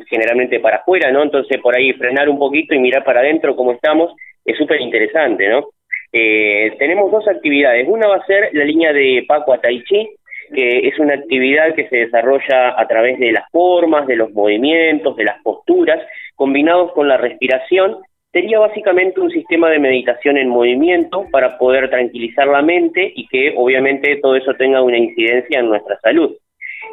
[0.09, 1.25] generalmente para afuera, ¿no?
[1.25, 5.49] Entonces por ahí frenar un poquito y mirar para adentro cómo estamos es súper interesante,
[5.49, 5.71] ¿no?
[6.13, 7.89] Eh, tenemos dos actividades.
[7.89, 10.11] Una va a ser la línea de Paco a Tai Chi,
[10.55, 15.17] que es una actividad que se desarrolla a través de las formas, de los movimientos,
[15.17, 16.01] de las posturas,
[16.37, 17.97] combinados con la respiración
[18.33, 23.55] sería básicamente un sistema de meditación en movimiento para poder tranquilizar la mente y que
[23.57, 26.37] obviamente todo eso tenga una incidencia en nuestra salud.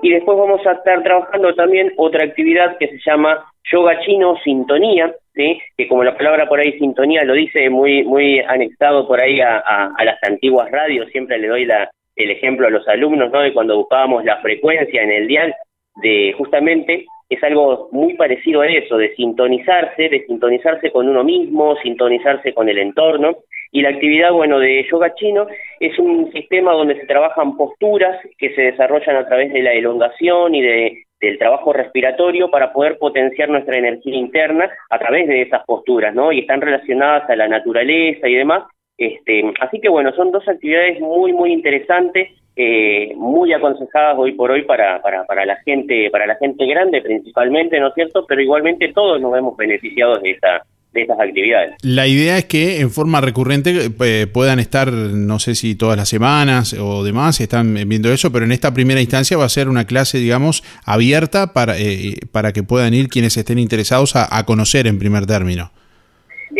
[0.01, 5.13] Y después vamos a estar trabajando también otra actividad que se llama yoga chino sintonía,
[5.33, 5.59] ¿sí?
[5.75, 9.93] que como la palabra por ahí sintonía lo dice muy muy anexado por ahí a,
[10.03, 11.67] las antiguas radios, siempre le doy
[12.15, 13.41] el ejemplo a los alumnos, ¿no?
[13.41, 15.53] De cuando buscábamos la frecuencia en el dial,
[16.01, 21.75] de justamente es algo muy parecido a eso, de sintonizarse, de sintonizarse con uno mismo,
[21.77, 23.37] sintonizarse con el entorno.
[23.71, 25.45] Y la actividad, bueno, de yoga chino
[25.79, 30.55] es un sistema donde se trabajan posturas que se desarrollan a través de la elongación
[30.55, 35.65] y de, del trabajo respiratorio para poder potenciar nuestra energía interna a través de esas
[35.65, 36.31] posturas, ¿no?
[36.31, 38.63] Y están relacionadas a la naturaleza y demás.
[38.97, 44.51] Este, así que bueno, son dos actividades muy, muy interesantes eh, muy aconsejadas hoy por
[44.51, 48.41] hoy para, para, para la gente para la gente grande principalmente no es cierto pero
[48.41, 51.75] igualmente todos nos hemos beneficiado de esta de estas actividades.
[51.83, 56.09] La idea es que en forma recurrente eh, puedan estar no sé si todas las
[56.09, 59.85] semanas o demás están viendo eso pero en esta primera instancia va a ser una
[59.85, 64.97] clase digamos abierta para eh, para que puedan ir quienes estén interesados a conocer en
[64.97, 65.71] primer término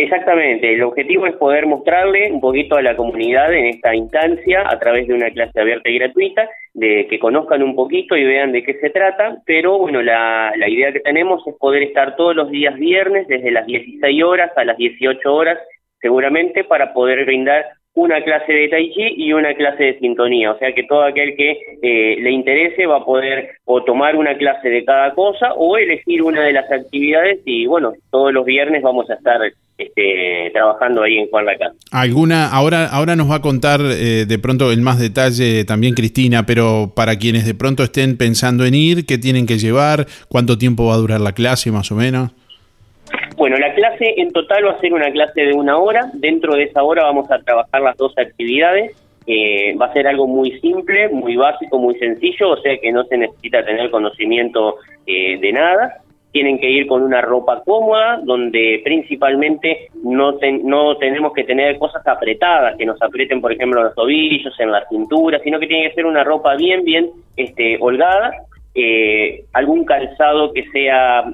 [0.00, 4.78] Exactamente, el objetivo es poder mostrarle un poquito a la comunidad en esta instancia a
[4.78, 8.62] través de una clase abierta y gratuita, de que conozcan un poquito y vean de
[8.62, 12.48] qué se trata, pero bueno, la, la idea que tenemos es poder estar todos los
[12.48, 15.58] días viernes desde las 16 horas a las 18 horas
[16.00, 17.66] seguramente para poder brindar
[17.98, 21.34] una clase de tai chi y una clase de sintonía, o sea que todo aquel
[21.36, 21.50] que
[21.82, 26.22] eh, le interese va a poder o tomar una clase de cada cosa o elegir
[26.22, 29.40] una de las actividades y bueno, todos los viernes vamos a estar
[29.78, 31.72] este, trabajando ahí en Juan Lacán.
[31.90, 36.46] Alguna, ahora, ahora nos va a contar eh, de pronto en más detalle también Cristina,
[36.46, 40.06] pero para quienes de pronto estén pensando en ir, ¿qué tienen que llevar?
[40.28, 42.30] ¿Cuánto tiempo va a durar la clase más o menos?
[43.36, 46.10] Bueno, la clase en total va a ser una clase de una hora.
[46.14, 48.96] Dentro de esa hora vamos a trabajar las dos actividades.
[49.26, 53.04] Eh, va a ser algo muy simple, muy básico, muy sencillo, o sea que no
[53.04, 55.98] se necesita tener conocimiento eh, de nada.
[56.32, 62.06] Tienen que ir con una ropa cómoda, donde principalmente no, no tenemos que tener cosas
[62.06, 65.94] apretadas, que nos aprieten, por ejemplo, los tobillos, en la cintura, sino que tiene que
[65.94, 68.32] ser una ropa bien, bien este, holgada,
[68.74, 71.24] eh, algún calzado que sea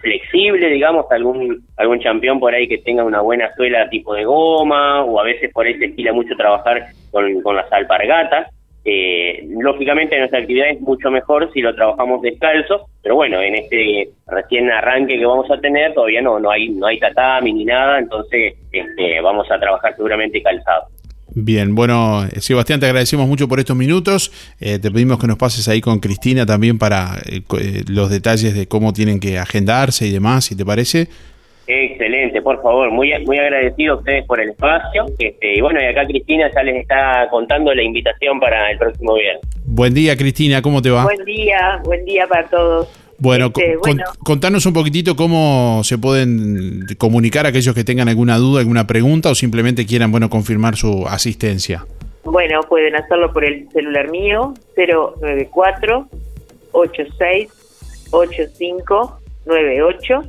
[0.00, 5.04] flexible, digamos, algún algún campeón por ahí que tenga una buena suela tipo de goma,
[5.04, 8.48] o a veces por ahí se estila mucho trabajar con, con las alpargatas.
[8.84, 14.08] Eh, lógicamente nuestra actividad es mucho mejor si lo trabajamos descalzo, pero bueno, en este
[14.26, 17.98] recién arranque que vamos a tener todavía no no hay no hay tatami ni nada,
[17.98, 20.86] entonces este, vamos a trabajar seguramente calzado.
[21.34, 24.32] Bien, bueno, eh, Sebastián, te agradecemos mucho por estos minutos.
[24.60, 27.42] Eh, te pedimos que nos pases ahí con Cristina también para eh,
[27.88, 31.08] los detalles de cómo tienen que agendarse y demás, si te parece.
[31.66, 35.04] Excelente, por favor, muy muy agradecido a ustedes por el espacio.
[35.18, 39.14] Este, y bueno, y acá Cristina ya les está contando la invitación para el próximo
[39.14, 39.42] viernes.
[39.66, 41.04] Buen día, Cristina, ¿cómo te va?
[41.04, 43.07] Buen día, buen día para todos.
[43.20, 43.76] Bueno, este,
[44.24, 49.34] contanos un poquitito cómo se pueden comunicar aquellos que tengan alguna duda, alguna pregunta o
[49.34, 51.84] simplemente quieran, bueno, confirmar su asistencia.
[52.22, 56.06] Bueno, pueden hacerlo por el celular mío, 094
[56.72, 57.48] 86
[58.10, 60.22] 8598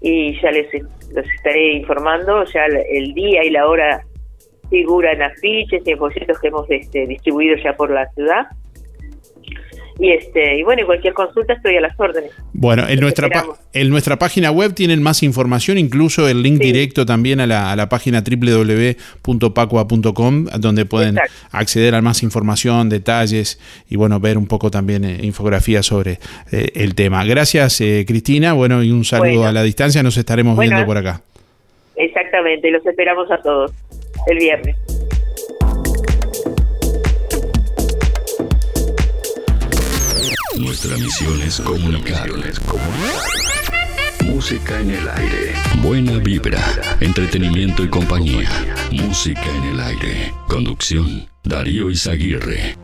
[0.00, 0.66] y ya les
[1.12, 4.04] los estaré informando, ya el día y la hora
[4.68, 8.46] figuran afiches y folletos que hemos este, distribuido ya por la ciudad
[9.98, 12.30] y este y bueno, y cualquier consulta estoy a las órdenes.
[12.52, 13.30] Bueno, en nuestra,
[13.72, 17.76] en nuestra página web tienen más información, incluso el link directo también a la, a
[17.76, 21.16] la página www.pacua.com, donde pueden
[21.50, 26.18] acceder a más información, detalles y bueno, ver un poco también eh, infografía sobre
[26.52, 27.24] eh, el tema.
[27.24, 28.52] Gracias, eh, Cristina.
[28.52, 30.02] Bueno, y un saludo a la distancia.
[30.02, 31.22] Nos estaremos viendo por acá.
[31.96, 33.72] Exactamente, los esperamos a todos
[34.26, 34.76] el viernes.
[40.58, 42.28] Nuestra misión es comunicar.
[44.24, 45.52] Música en el aire.
[45.82, 46.60] Buena vibra,
[47.00, 48.48] entretenimiento y compañía.
[48.90, 50.34] Música en el aire.
[50.48, 52.76] Conducción, Darío Izaguirre.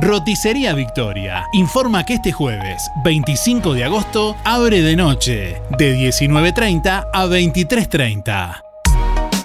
[0.00, 7.26] Roticería Victoria informa que este jueves, 25 de agosto, abre de noche, de 19.30 a
[7.26, 8.69] 23.30.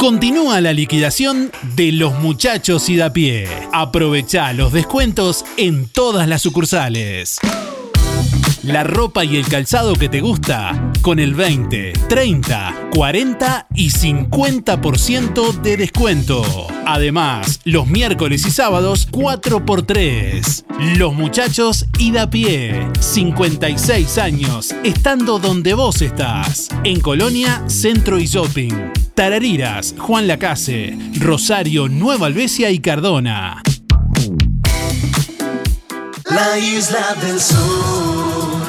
[0.00, 3.46] Continúa la liquidación de los muchachos y da pie.
[3.70, 7.38] Aprovecha los descuentos en todas las sucursales.
[8.62, 15.60] La ropa y el calzado que te gusta con el 20, 30, 40 y 50%
[15.60, 16.42] de descuento.
[16.86, 20.64] Además, los miércoles y sábados 4x3.
[20.98, 22.86] Los muchachos y da pie.
[23.00, 26.68] 56 años, estando donde vos estás.
[26.84, 28.74] En Colonia, Centro y Shopping.
[29.14, 33.62] Tarariras, Juan Lacase, Rosario, Nueva Albesia y Cardona.
[36.30, 38.60] La isla del sur.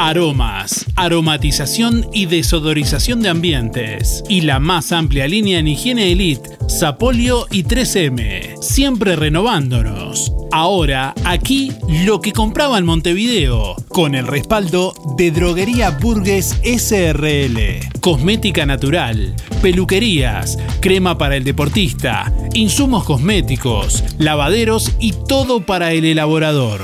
[0.01, 4.23] Aromas, aromatización y desodorización de ambientes.
[4.29, 8.61] Y la más amplia línea en higiene elite, Sapolio y 3M.
[8.61, 10.31] Siempre renovándonos.
[10.53, 11.73] Ahora, aquí,
[12.05, 17.99] lo que compraba en Montevideo, con el respaldo de Droguería Burgues SRL.
[17.99, 26.83] Cosmética natural, peluquerías, crema para el deportista, insumos cosméticos, lavaderos y todo para el elaborador.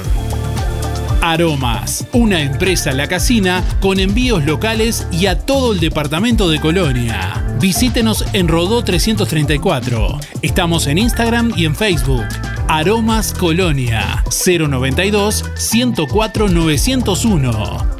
[1.26, 7.43] Aromas, una empresa La Casina con envíos locales y a todo el departamento de Colonia.
[7.59, 10.19] Visítenos en Rodó 334.
[10.43, 12.26] Estamos en Instagram y en Facebook.
[12.67, 17.95] Aromas Colonia 092 104 901.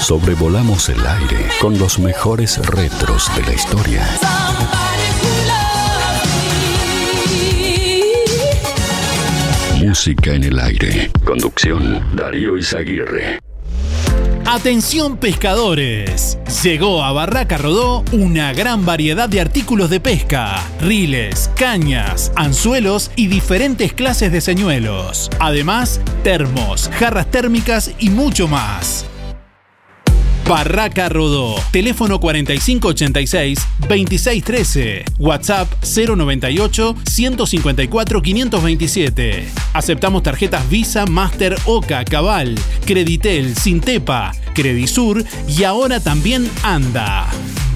[0.00, 4.51] Sobrevolamos el aire con los mejores retros de la historia.
[9.92, 11.10] Música en el aire.
[11.22, 13.40] Conducción Darío Izaguirre.
[14.46, 22.32] Atención pescadores, llegó a Barraca Rodó una gran variedad de artículos de pesca, riles, cañas,
[22.36, 25.30] anzuelos y diferentes clases de señuelos.
[25.38, 29.04] Además, termos, jarras térmicas y mucho más.
[30.48, 31.54] Barraca Rodó.
[31.70, 35.04] Teléfono 4586-2613.
[35.18, 39.48] WhatsApp 098 154 527.
[39.72, 47.26] Aceptamos tarjetas Visa, Master, Oca, Cabal, Creditel, Sintepa, Credisur y ahora también Anda.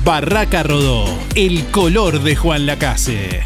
[0.05, 1.07] Barraca Rodó.
[1.35, 3.43] El color de Juan Lacase.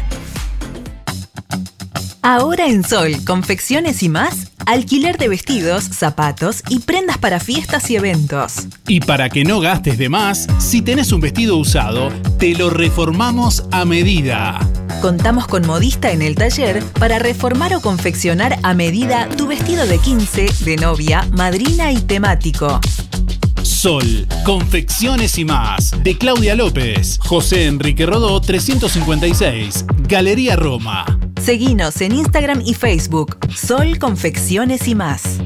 [2.23, 7.95] Ahora en Sol, confecciones y más, alquiler de vestidos, zapatos y prendas para fiestas y
[7.95, 8.67] eventos.
[8.87, 13.65] Y para que no gastes de más, si tenés un vestido usado, te lo reformamos
[13.71, 14.59] a medida.
[15.01, 19.97] Contamos con modista en el taller para reformar o confeccionar a medida tu vestido de
[19.97, 22.79] 15, de novia, madrina y temático.
[23.63, 25.95] Sol, confecciones y más.
[26.03, 31.30] De Claudia López, José Enrique Rodó 356, Galería Roma.
[31.41, 33.35] Seguinos en Instagram y Facebook.
[33.55, 35.39] Sol Confecciones y más.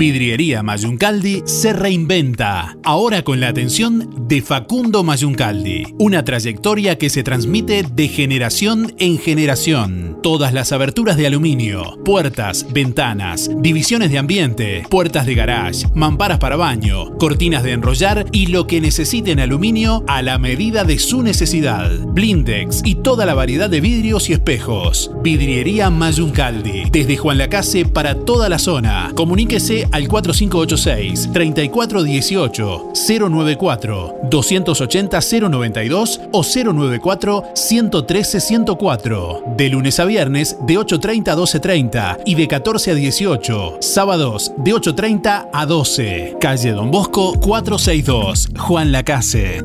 [0.00, 5.94] Vidriería Mayuncaldi se reinventa, ahora con la atención de Facundo Mayuncaldi.
[5.98, 10.18] Una trayectoria que se transmite de generación en generación.
[10.22, 16.56] Todas las aberturas de aluminio, puertas, ventanas, divisiones de ambiente, puertas de garage, mamparas para
[16.56, 21.90] baño, cortinas de enrollar y lo que necesiten aluminio a la medida de su necesidad.
[22.06, 25.10] Blindex y toda la variedad de vidrios y espejos.
[25.22, 26.84] Vidriería Mayuncaldi.
[26.90, 29.12] Desde Juan Lacase para toda la zona.
[29.14, 39.42] Comuníquese al 4586-3418 094 280 092 o 094 113 104.
[39.56, 43.76] De lunes a viernes de 8.30 a 12.30 y de 14 a 18.
[43.80, 46.36] Sábados de 8.30 a 12.
[46.40, 49.62] Calle Don Bosco 462, Juan Lacase.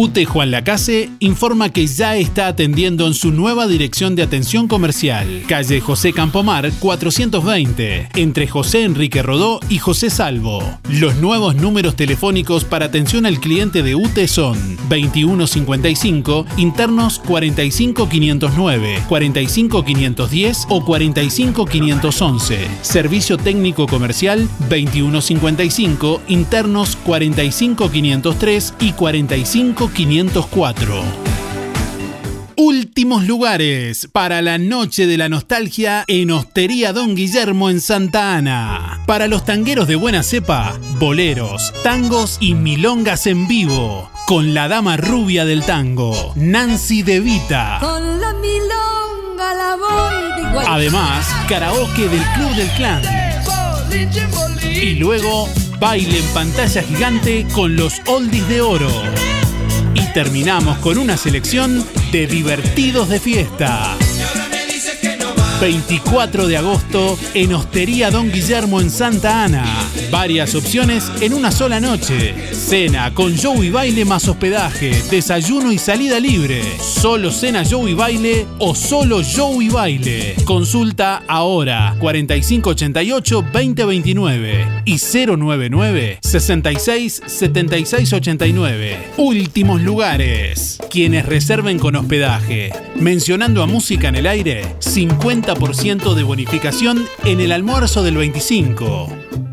[0.00, 5.42] UTE Juan Lacase informa que ya está atendiendo en su nueva dirección de atención comercial,
[5.48, 10.62] calle José Campomar 420, entre José Enrique Rodó y José Salvo.
[10.88, 20.66] Los nuevos números telefónicos para atención al cliente de UTE son 2155, internos 45509, 45510
[20.68, 22.68] o 45511.
[22.82, 31.02] Servicio técnico comercial 2155, internos 45503 y 45 504.
[32.56, 39.02] Últimos lugares para la noche de la nostalgia en Hostería Don Guillermo en Santa Ana.
[39.06, 44.10] Para los tangueros de buena cepa, boleros, tangos y milongas en vivo.
[44.26, 47.78] Con la dama rubia del tango, Nancy De Vita.
[47.80, 53.02] Con la milonga la voy Además, karaoke del Club del Clan.
[54.64, 58.90] Y luego, baile en pantalla gigante con los oldies de oro.
[59.98, 63.96] Y terminamos con una selección de divertidos de fiesta.
[65.60, 69.64] 24 de agosto en Hostería Don Guillermo en Santa Ana.
[70.10, 72.34] Varias opciones en una sola noche.
[72.52, 76.62] Cena con show y baile más hospedaje, desayuno y salida libre.
[76.80, 80.34] Solo cena show y baile o solo show y baile.
[80.44, 88.98] Consulta ahora 4588 2029 y 099 66 76 89.
[89.18, 90.78] Últimos lugares.
[90.90, 92.72] Quienes reserven con hospedaje.
[92.96, 95.54] Mencionando a música en el aire, 50
[96.14, 99.47] de bonificación en el almuerzo del 25.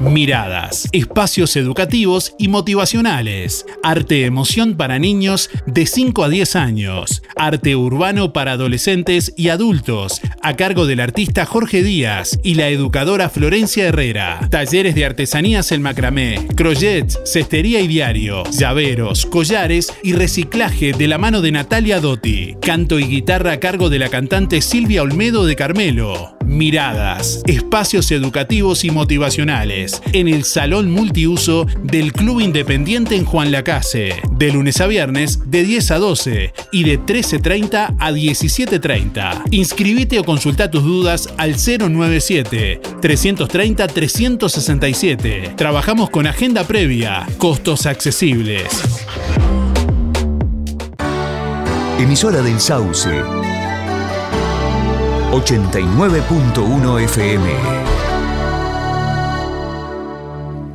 [0.00, 7.76] Miradas, espacios educativos y motivacionales, arte emoción para niños de 5 a 10 años, arte
[7.76, 13.88] urbano para adolescentes y adultos, a cargo del artista Jorge Díaz y la educadora Florencia
[13.88, 21.08] Herrera, talleres de artesanías en macramé, crochet, cestería y diario, llaveros, collares y reciclaje de
[21.08, 25.44] la mano de Natalia Dotti, canto y guitarra a cargo de la cantante Silvia Olmedo
[25.44, 26.38] de Carmelo.
[26.46, 34.14] Miradas, espacios educativos y motivacionales en el Salón Multiuso del Club Independiente en Juan Lacase,
[34.32, 39.44] de lunes a viernes de 10 a 12 y de 13.30 a 17.30.
[39.50, 45.54] Inscribite o consulta tus dudas al 097 330 367.
[45.56, 48.64] Trabajamos con agenda previa, costos accesibles.
[51.98, 53.10] Emisora del Sauce
[55.32, 57.79] 89.1 FM.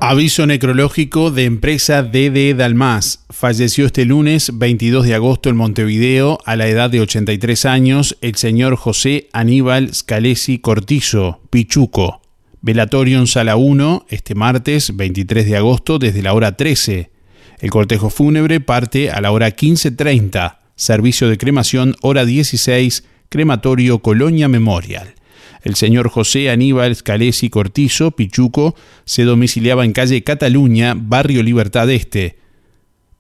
[0.07, 3.25] Aviso necrológico de empresa DD Dalmas.
[3.31, 8.35] Falleció este lunes 22 de agosto en Montevideo a la edad de 83 años el
[8.35, 12.21] señor José Aníbal Scalesi Cortizo, Pichuco.
[12.61, 17.09] Velatorio en Sala 1 este martes 23 de agosto desde la hora 13.
[17.57, 20.59] El cortejo fúnebre parte a la hora 15.30.
[20.75, 25.14] Servicio de cremación hora 16 Crematorio Colonia Memorial.
[25.65, 32.37] El señor José Aníbal Scalesi Cortizo, Pichuco, se domiciliaba en calle Cataluña, barrio Libertad Este.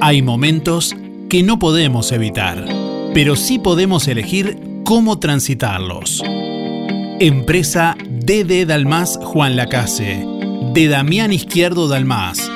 [0.01, 0.97] Hay momentos
[1.29, 2.67] que no podemos evitar,
[3.13, 4.57] pero sí podemos elegir
[4.87, 6.23] cómo transitarlos.
[7.21, 10.25] Empresa DD Dalmas Juan Lacase
[10.73, 12.51] de Damián Izquierdo Dalmas.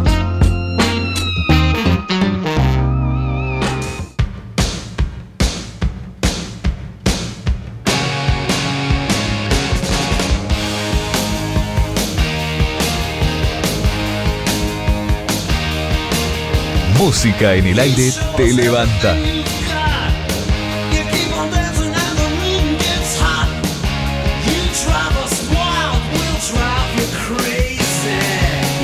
[16.99, 19.16] Música en el aire te levanta.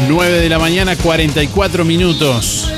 [0.09, 2.71] ...9 de la mañana, 44 minutos.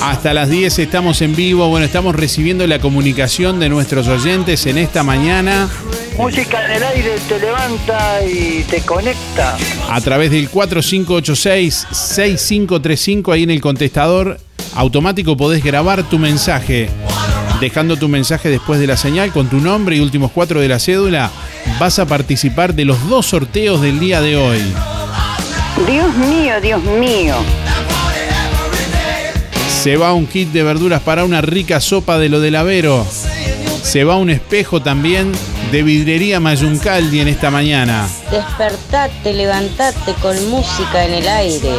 [0.00, 1.66] Hasta las 10 estamos en vivo.
[1.68, 5.68] Bueno, estamos recibiendo la comunicación de nuestros oyentes en esta mañana.
[6.22, 9.56] Música en el aire te levanta y te conecta.
[9.90, 14.38] A través del 4586-6535 ahí en el contestador
[14.76, 16.88] automático podés grabar tu mensaje.
[17.60, 20.78] Dejando tu mensaje después de la señal con tu nombre y últimos cuatro de la
[20.78, 21.28] cédula,
[21.80, 24.62] vas a participar de los dos sorteos del día de hoy.
[25.88, 27.34] Dios mío, Dios mío.
[29.82, 33.04] Se va un kit de verduras para una rica sopa de lo del Avero.
[33.92, 35.32] Se va un espejo también
[35.70, 38.08] de vidrería Mayuncaldi en esta mañana.
[38.30, 41.74] Despertate, levantate con música en el aire.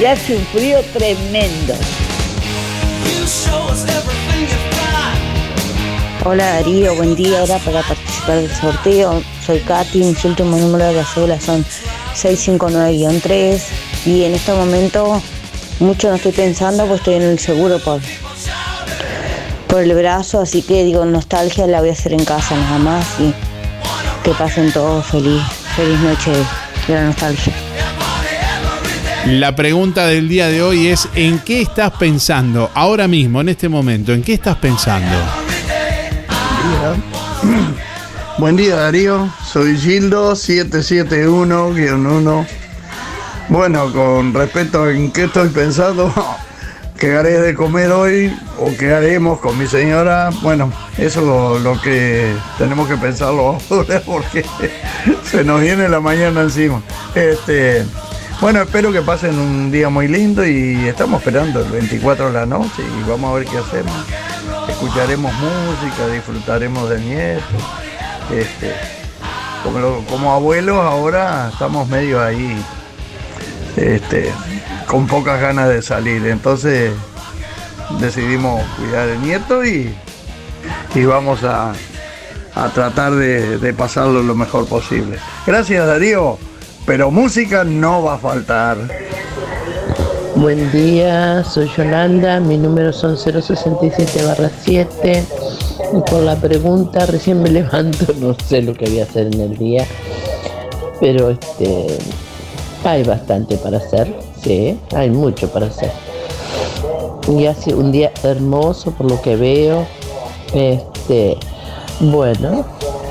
[0.00, 1.74] Y hace un frío tremendo.
[6.24, 7.40] Hola Darío, buen día.
[7.40, 11.64] Ahora para participar del sorteo, soy Katy, mis últimos números de la cédula son
[12.14, 13.60] 659-3
[14.06, 15.20] y en este momento
[15.80, 18.00] mucho no estoy pensando pues estoy en el seguro por,
[19.68, 23.06] por el brazo, así que digo, nostalgia la voy a hacer en casa nada más
[23.20, 23.34] y
[24.24, 25.42] que pasen todos feliz,
[25.76, 26.32] feliz noche
[26.86, 27.52] de la nostalgia.
[29.26, 33.68] La pregunta del día de hoy es, ¿en qué estás pensando ahora mismo, en este
[33.68, 34.14] momento?
[34.14, 35.14] ¿En qué estás pensando?
[38.38, 42.46] Buen día Darío, soy Gildo 771-1.
[43.50, 46.10] Bueno, con respecto a en qué estoy pensando,
[46.98, 51.80] qué haré de comer hoy o qué haremos con mi señora, bueno, eso es lo,
[51.80, 54.44] que tenemos que pensarlo ahora porque
[55.22, 56.82] se nos viene la mañana encima.
[57.14, 57.86] Este,
[58.40, 62.46] bueno, espero que pasen un día muy lindo y estamos esperando el 24 de la
[62.46, 63.94] noche y vamos a ver qué hacemos.
[64.68, 67.42] Escucharemos música, disfrutaremos del nieto.
[68.32, 68.74] Este,
[70.08, 72.56] como abuelos ahora estamos medio ahí,
[73.78, 74.32] este,
[74.86, 76.26] con pocas ganas de salir.
[76.26, 76.92] Entonces
[78.00, 79.94] decidimos cuidar del nieto y,
[80.94, 81.72] y vamos a,
[82.54, 85.18] a tratar de, de pasarlo lo mejor posible.
[85.46, 86.38] Gracias Darío,
[86.86, 88.76] pero música no va a faltar.
[90.34, 95.24] Buen día, soy Yolanda, mis números son 067-7
[95.92, 99.40] y por la pregunta recién me levanto, no sé lo que voy a hacer en
[99.40, 99.84] el día,
[101.00, 101.98] pero este
[102.84, 105.90] hay bastante para hacer, sí, hay mucho para hacer.
[107.28, 109.86] Y hace un día hermoso por lo que veo,
[110.54, 111.36] este,
[112.00, 112.64] bueno,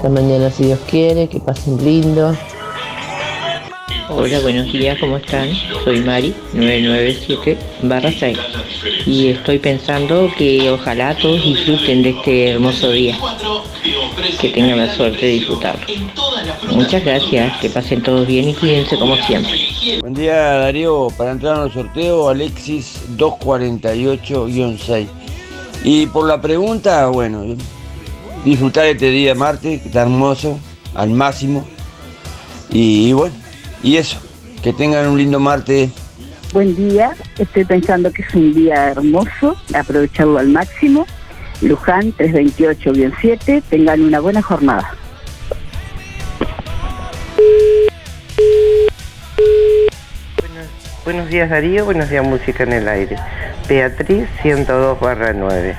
[0.03, 2.35] la mañana si Dios quiere, que pasen lindo.
[4.09, 5.49] Hola, buenos días, ¿cómo están?
[5.83, 8.37] Soy Mari, 997 barra 6.
[9.05, 13.17] Y estoy pensando que ojalá todos disfruten de este hermoso día.
[14.39, 15.85] Que tengan la suerte de disfrutarlo.
[16.71, 19.53] Muchas gracias, que pasen todos bien y cuídense como siempre.
[19.99, 25.07] Buen día Darío, para entrar en el sorteo Alexis 248-6.
[25.83, 27.43] Y por la pregunta, bueno,
[28.45, 30.59] disfrutar este día martes, que está hermoso,
[30.95, 31.67] al máximo.
[32.69, 33.35] Y, bueno,
[33.83, 34.19] y eso,
[34.63, 35.91] que tengan un lindo martes.
[36.53, 41.05] Buen día, estoy pensando que es un día hermoso, aprovecharlo al máximo.
[41.61, 44.93] Luján 328-7, tengan una buena jornada.
[51.03, 53.15] Buenos días Darío, buenos días Música en el Aire.
[53.67, 55.75] Beatriz 102 barra 9.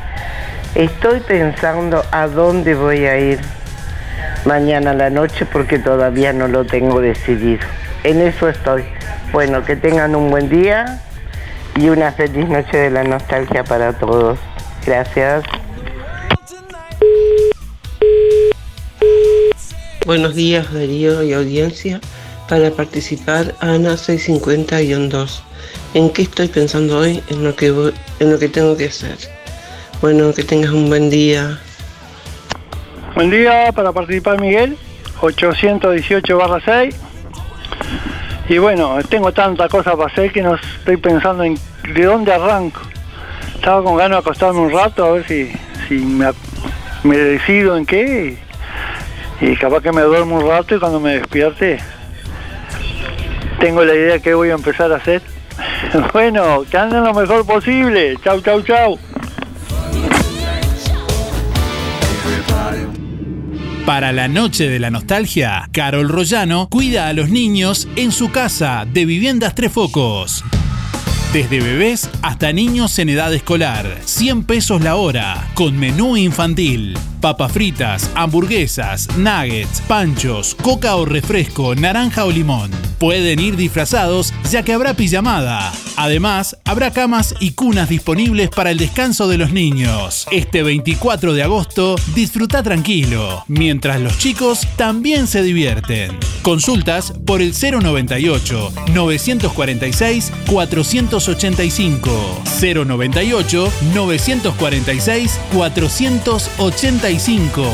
[0.75, 3.39] Estoy pensando a dónde voy a ir
[4.45, 7.67] mañana a la noche porque todavía no lo tengo decidido.
[8.05, 8.85] En eso estoy.
[9.33, 11.03] Bueno, que tengan un buen día
[11.77, 14.39] y una feliz noche de la nostalgia para todos.
[14.87, 15.45] Gracias.
[20.07, 22.01] Buenos días Darío y audiencia.
[22.49, 25.43] Para participar Ana 650-2.
[25.95, 27.23] ¿En qué estoy pensando hoy?
[27.29, 29.17] En lo que voy- en lo que tengo que hacer.
[30.01, 31.59] Bueno, que tengas un buen día.
[33.15, 34.79] Buen día para participar Miguel,
[35.21, 36.95] 818 barra 6.
[38.49, 41.57] Y bueno, tengo tanta cosa para hacer que no estoy pensando en
[41.95, 42.81] de dónde arranco.
[43.55, 45.53] Estaba con ganas de acostarme un rato a ver si,
[45.87, 46.31] si me,
[47.05, 48.39] me decido en qué.
[49.41, 51.79] Y capaz que me duermo un rato y cuando me despierte
[53.59, 55.23] tengo la idea que voy a empezar a hacer.
[56.13, 58.17] Bueno, que anden lo mejor posible.
[58.23, 58.99] Chau, chau, chau.
[63.89, 68.87] Para la noche de la nostalgia, Carol Rollano cuida a los niños en su casa
[68.87, 70.45] de Viviendas Tres Focos.
[71.33, 76.97] Desde bebés hasta niños en edad escolar, 100 pesos la hora, con menú infantil.
[77.21, 82.71] Papas fritas, hamburguesas, nuggets, panchos, coca o refresco, naranja o limón.
[82.99, 85.71] Pueden ir disfrazados ya que habrá pijamada.
[85.97, 90.29] Además, habrá camas y cunas disponibles para el descanso de los niños.
[90.31, 96.17] Este 24 de agosto, disfruta tranquilo, mientras los chicos también se divierten.
[96.43, 100.33] Consultas por el 098 946
[101.19, 107.65] 485 098 946 485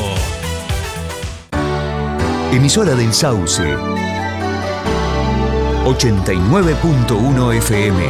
[2.52, 3.62] Emisora del Sauce.
[5.84, 8.02] 89.1 FM.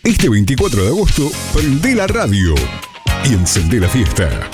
[0.04, 2.54] Este 24 de agosto, prende la radio
[3.28, 4.48] y encendé la fiesta.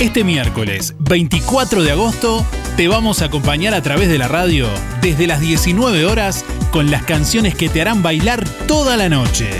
[0.00, 2.44] Este miércoles 24 de agosto
[2.76, 4.66] te vamos a acompañar a través de la radio
[5.02, 9.50] desde las 19 horas con las canciones que te harán bailar toda la noche.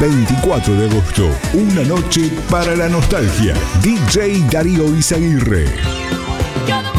[0.00, 3.54] 24 de agosto, una noche para la nostalgia.
[3.82, 5.66] DJ Darío Izaguirre.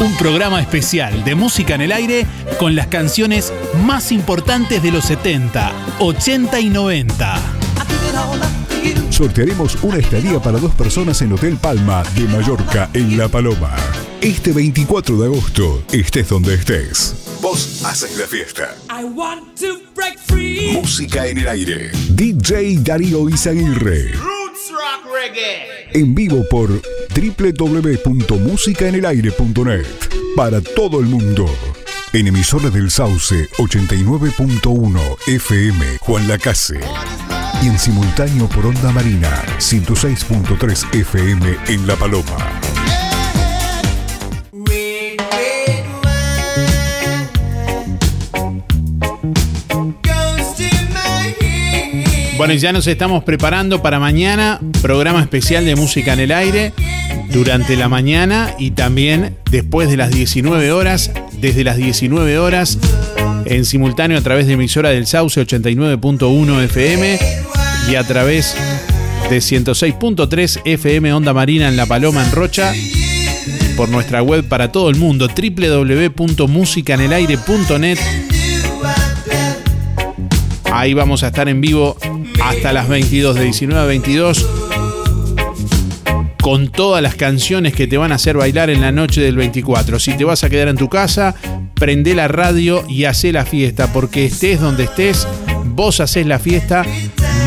[0.00, 2.26] Un programa especial de música en el aire
[2.58, 3.52] con las canciones
[3.84, 7.40] más importantes de los 70, 80 y 90.
[9.10, 13.74] Sortearemos una estadía para dos personas en Hotel Palma de Mallorca, en La Paloma.
[14.20, 17.25] Este 24 de agosto, estés donde estés.
[17.40, 18.76] Vos haces la fiesta.
[20.72, 21.90] Música en el aire.
[22.10, 24.12] DJ Darío Izaguirre.
[25.92, 26.70] En vivo por
[27.14, 29.86] www.musicaenelaire.net.
[30.36, 31.46] Para todo el mundo.
[32.12, 36.80] En emisora del Sauce 89.1 FM Juan Lacase.
[37.62, 42.60] Y en simultáneo por Onda Marina 106.3 FM en La Paloma.
[52.36, 56.74] Bueno, y ya nos estamos preparando para mañana, programa especial de música en el aire,
[57.30, 62.78] durante la mañana y también después de las 19 horas, desde las 19 horas,
[63.46, 67.18] en simultáneo a través de emisora del Sauce 89.1 FM
[67.90, 68.54] y a través
[69.30, 72.74] de 106.3 FM Onda Marina en La Paloma en Rocha
[73.78, 77.98] por nuestra web para todo el mundo www.musicanelaire.net
[80.72, 81.96] Ahí vamos a estar en vivo
[82.46, 84.46] hasta las 22, de 19 a 22,
[86.40, 89.98] con todas las canciones que te van a hacer bailar en la noche del 24.
[89.98, 91.34] Si te vas a quedar en tu casa,
[91.74, 95.26] prende la radio y hace la fiesta, porque estés donde estés,
[95.64, 96.84] vos haces la fiesta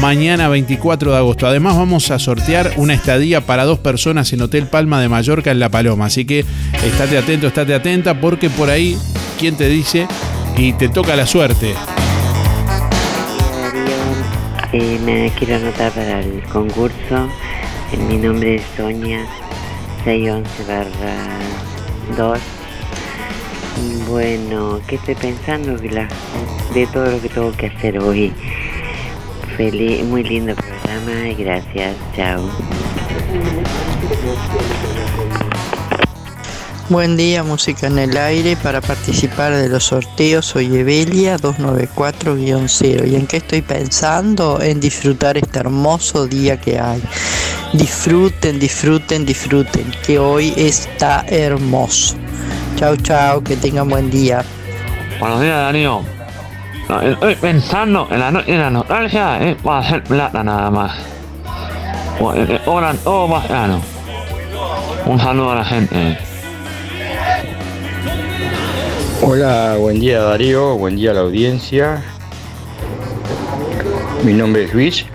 [0.02, 1.47] mañana 24 de agosto.
[1.47, 5.60] Además vamos a sortear una estadía para dos personas en Hotel Palma de Mallorca en
[5.60, 6.08] La Paloma.
[6.08, 6.43] Así que
[6.86, 8.97] estate atento, estate atenta, porque por ahí,
[9.39, 10.08] ¿quién te dice?
[10.58, 11.74] Y te toca la suerte.
[14.72, 17.28] Me quiero anotar para el concurso.
[18.07, 19.26] Mi nombre es Sonia
[20.03, 21.39] 611 barra
[22.15, 22.39] 2.
[24.07, 25.76] Bueno, ¿qué estoy pensando?
[25.76, 28.32] De todo lo que tengo que hacer hoy.
[29.57, 31.95] Feliz, muy lindo programa y gracias.
[32.15, 32.47] Chao.
[36.90, 38.56] Buen día, música en el aire.
[38.56, 43.08] Para participar de los sorteos soy Evelia 294-0.
[43.08, 44.60] ¿Y en qué estoy pensando?
[44.60, 47.00] En disfrutar este hermoso día que hay.
[47.74, 52.16] Disfruten, disfruten, disfruten, que hoy está hermoso.
[52.76, 54.44] Chao, chao, que tengan buen día.
[55.20, 56.02] Buenos días, Darío.
[57.04, 60.98] estoy pensando en la de la nostalgia es para hacer plata nada más.
[62.66, 63.80] Cobran todo más caro.
[65.06, 66.29] Un saludo a la gente.
[69.22, 72.01] Hola, buen día Darío, buen día a la audiencia.
[74.24, 75.05] Mi nombre es Luis,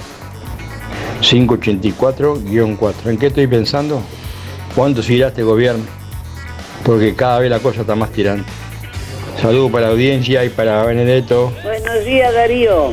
[1.22, 3.06] 584-4.
[3.06, 4.02] ¿En qué estoy pensando?
[4.74, 5.84] ¿Cuánto seguirá este gobierno?
[6.84, 8.48] Porque cada vez la cosa está más tirante.
[9.40, 11.50] Saludos para la audiencia y para Benedetto.
[11.62, 12.92] Buenos días, Darío.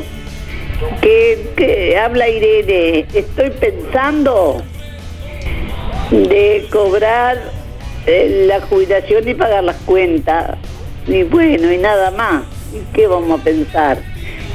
[1.02, 3.06] Que, habla Irene.
[3.12, 4.62] Estoy pensando
[6.10, 7.38] de cobrar
[8.06, 10.56] eh, la jubilación y pagar las cuentas.
[11.06, 12.44] Y bueno, y nada más.
[12.72, 14.02] ¿Y qué vamos a pensar?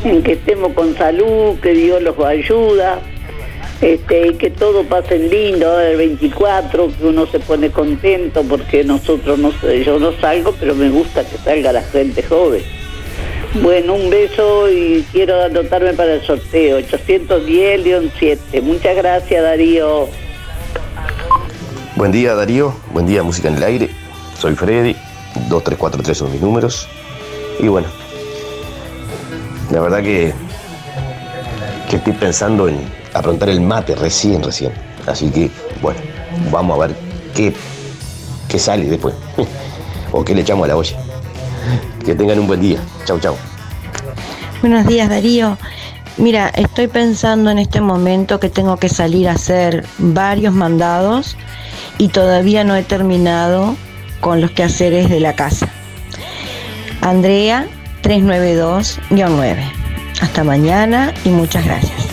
[0.04, 3.00] En que estemos con salud, que Dios los ayuda
[3.82, 9.38] este, y que todo pase lindo el 24, que uno se pone contento porque nosotros
[9.38, 9.52] no
[9.84, 12.64] yo no salgo, pero me gusta que salga la gente joven.
[13.62, 18.62] Bueno, un beso y quiero anotarme para el sorteo, 810-7.
[18.62, 20.08] Muchas gracias Darío.
[21.96, 23.90] Buen día Darío, buen día Música en el Aire,
[24.40, 24.96] soy Freddy,
[25.50, 26.88] 2343 son mis números.
[27.60, 27.88] Y bueno,
[29.72, 30.34] la verdad que,
[31.90, 32.80] que estoy pensando en,
[33.14, 34.72] afrontar el mate recién, recién.
[35.06, 35.50] Así que,
[35.82, 36.00] bueno,
[36.52, 36.96] vamos a ver
[37.36, 37.54] qué,
[38.48, 39.16] qué sale después.
[40.12, 40.98] o qué le echamos a la olla.
[42.06, 42.80] Que tengan un buen día.
[43.06, 43.36] Chau, chau.
[44.62, 45.58] Buenos días, Darío.
[46.18, 51.38] Mira, estoy pensando en este momento que tengo que salir a hacer varios mandados
[52.00, 53.76] y todavía no he terminado
[54.20, 55.70] con los quehaceres de la casa.
[57.02, 57.68] Andrea
[58.04, 59.56] 392-9.
[60.22, 62.08] Hasta mañana y muchas gracias.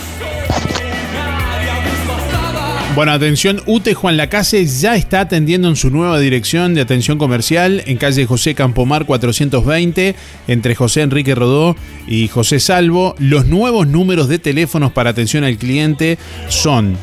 [2.95, 7.83] Bueno, atención, UTE Juan Lacase ya está atendiendo en su nueva dirección de atención comercial
[7.87, 10.15] en calle José Campomar 420,
[10.47, 11.75] entre José Enrique Rodó
[12.07, 13.13] y José Salvo.
[13.19, 16.95] Los nuevos números de teléfonos para atención al cliente son,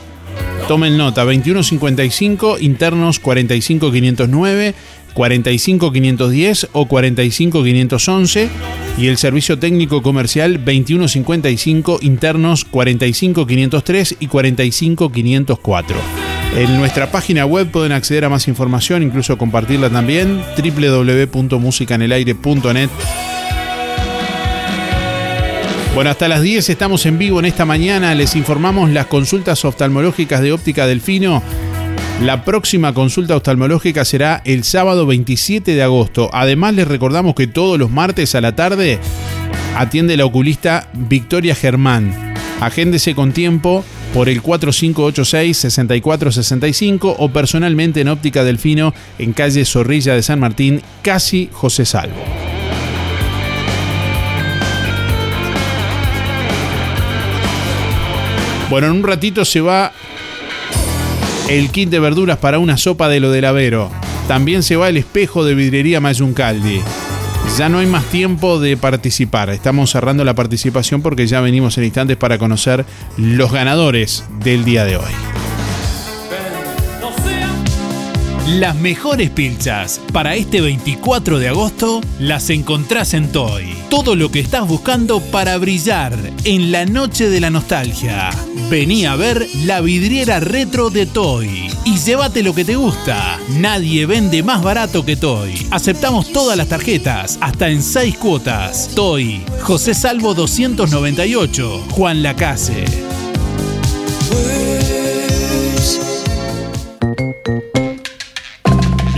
[0.69, 4.75] tomen nota, 2155, internos 45509
[5.15, 8.49] 45510 o 45511
[8.99, 15.97] y el servicio técnico comercial 2155 internos 45503 y 45504.
[16.57, 22.91] En nuestra página web pueden acceder a más información, incluso compartirla también, www.musicanelaire.net.
[25.95, 28.15] Bueno, hasta las 10 estamos en vivo en esta mañana.
[28.15, 31.43] Les informamos las consultas oftalmológicas de óptica delfino
[32.23, 36.31] la próxima consulta oftalmológica será el sábado 27 de agosto.
[36.33, 39.01] Además, les recordamos que todos los martes a la tarde
[39.77, 42.15] atiende la oculista Victoria Germán.
[42.61, 43.85] Agéndese con tiempo
[44.15, 51.49] por el 4586-6465 o personalmente en Óptica Delfino en calle Zorrilla de San Martín, casi
[51.53, 52.52] José Salvo.
[58.73, 59.93] Bueno, en un ratito se va
[61.51, 63.91] el kit de verduras para una sopa de lo del Avero.
[64.29, 66.81] También se va el espejo de vidrería Mayuncaldi.
[67.59, 69.51] Ya no hay más tiempo de participar.
[69.51, 72.87] Estamos cerrando la participación porque ya venimos en instantes para conocer
[73.19, 75.52] los ganadores del día de hoy.
[78.49, 83.73] Las mejores pilchas para este 24 de agosto las encontrás en Toy.
[83.89, 88.31] Todo lo que estás buscando para brillar en la noche de la nostalgia.
[88.69, 93.39] Vení a ver la vidriera retro de Toy y llévate lo que te gusta.
[93.61, 95.69] Nadie vende más barato que Toy.
[95.71, 98.91] Aceptamos todas las tarjetas, hasta en 6 cuotas.
[98.97, 102.87] Toy, José Salvo 298, Juan Lacase.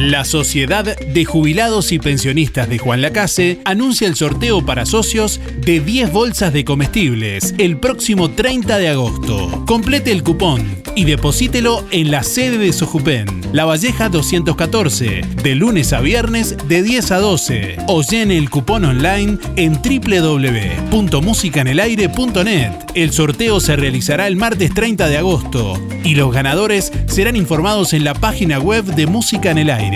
[0.04, 5.80] La Sociedad de Jubilados y Pensionistas de Juan Lacase anuncia el sorteo para socios de
[5.80, 9.64] 10 bolsas de comestibles el próximo 30 de agosto.
[9.66, 15.94] Complete el cupón y deposítelo en la sede de Sojupen, La Valleja 214, de lunes
[15.94, 22.72] a viernes de 10 a 12 o llene el cupón online en www.musicanelaire.net.
[22.94, 28.04] El sorteo se realizará el martes 30 de agosto y los ganadores serán informados en
[28.04, 29.93] la página web de Música en el Aire.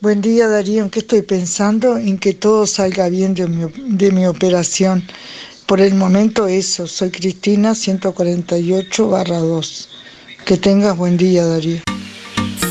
[0.00, 1.96] Buen día Darío, ¿en qué estoy pensando?
[1.96, 3.64] En que todo salga bien de mi,
[3.96, 5.02] de mi operación.
[5.66, 9.88] Por el momento eso, soy Cristina 148 barra 2.
[10.44, 11.93] Que tengas buen día Darío.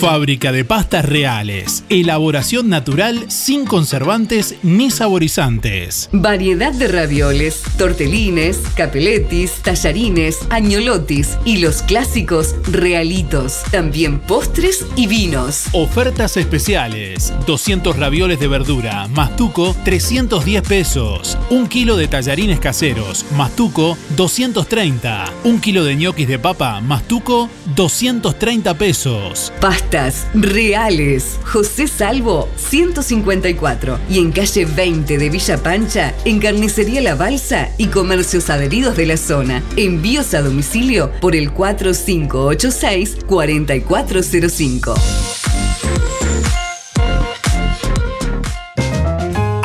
[0.03, 1.85] Fábrica de pastas reales.
[1.87, 6.09] Elaboración natural sin conservantes ni saborizantes.
[6.11, 13.61] Variedad de ravioles, tortelines, capeletis, tallarines, añolotis y los clásicos realitos.
[13.71, 15.67] También postres y vinos.
[15.71, 17.31] Ofertas especiales.
[17.47, 21.37] 200 ravioles de verdura, mastuco 310 pesos.
[21.49, 25.31] Un kilo de tallarines caseros, mastuco 230.
[25.45, 29.53] Un kilo de ñoquis de papa, mastuco 230 pesos.
[29.63, 31.39] Pastas reales.
[31.45, 37.87] José Salvo 154 y en calle 20 de Villa Pancha, en Carnicería La Balsa y
[37.87, 39.63] comercios adheridos de la zona.
[39.77, 43.19] Envíos a domicilio por el 4586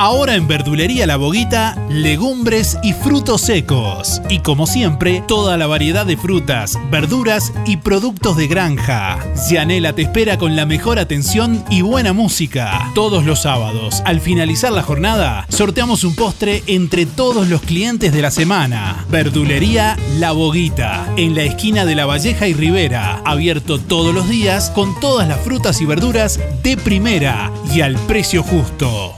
[0.01, 4.23] Ahora en Verdulería La Boguita, legumbres y frutos secos.
[4.29, 9.19] Y como siempre, toda la variedad de frutas, verduras y productos de granja.
[9.35, 12.93] Cianela te espera con la mejor atención y buena música.
[12.95, 18.23] Todos los sábados, al finalizar la jornada, sorteamos un postre entre todos los clientes de
[18.23, 19.05] la semana.
[19.11, 23.20] Verdulería La Boguita, en la esquina de La Valleja y Rivera.
[23.25, 28.45] Abierto todos los días con todas las frutas y verduras de primera y al precio
[28.45, 29.18] justo.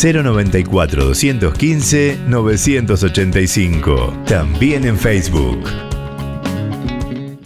[0.00, 4.14] 094 215 985.
[4.26, 5.58] También en Facebook.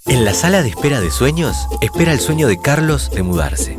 [0.07, 3.79] En la sala de espera de sueños, espera el sueño de Carlos de mudarse.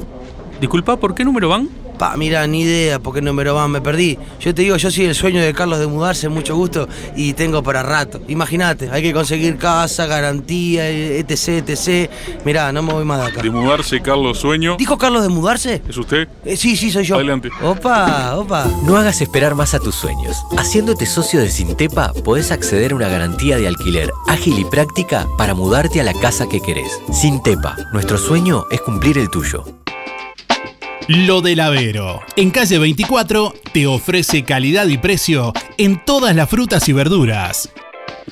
[0.59, 1.69] Disculpa, ¿por qué número van?
[1.97, 4.17] Pa, mira, ni idea por qué número van, me perdí.
[4.39, 7.63] Yo te digo, yo soy el sueño de Carlos de mudarse, mucho gusto, y tengo
[7.63, 8.21] para rato.
[8.27, 12.09] Imagínate, hay que conseguir casa, garantía, etc, etc.
[12.45, 13.41] Mirá, no me voy más de acá.
[13.41, 14.75] De mudarse, Carlos Sueño.
[14.77, 15.81] ¿Dijo Carlos de mudarse?
[15.87, 16.27] ¿Es usted?
[16.45, 17.15] Eh, sí, sí, soy yo.
[17.15, 17.49] Adelante.
[17.61, 18.67] Opa, opa.
[18.83, 20.37] No hagas esperar más a tus sueños.
[20.57, 25.53] Haciéndote socio de Sintepa, podés acceder a una garantía de alquiler ágil y práctica para
[25.53, 26.99] mudarte a la casa que querés.
[27.11, 29.82] Sintepa, nuestro sueño es cumplir el tuyo.
[31.09, 32.21] Lo del Avero.
[32.37, 37.69] En calle 24 te ofrece calidad y precio en todas las frutas y verduras.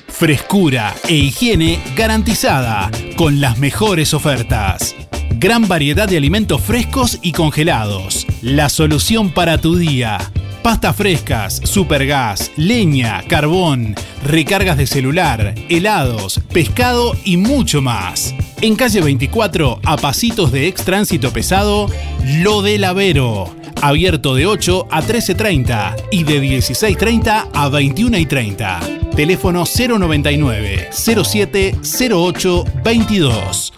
[0.08, 4.96] Frescura e higiene garantizada con las mejores ofertas.
[5.32, 8.26] Gran variedad de alimentos frescos y congelados.
[8.40, 10.18] La solución para tu día.
[10.62, 18.32] Pastas frescas, supergas, leña, carbón, recargas de celular, helados, pescado y mucho más.
[18.60, 21.88] En calle 24, a pasitos de ex tránsito pesado,
[22.24, 23.52] Lo del Avero.
[23.82, 29.10] Abierto de 8 a 13.30 y de 16.30 a 21.30.
[29.16, 31.74] Teléfono 099 07
[32.08, 33.72] 08 22.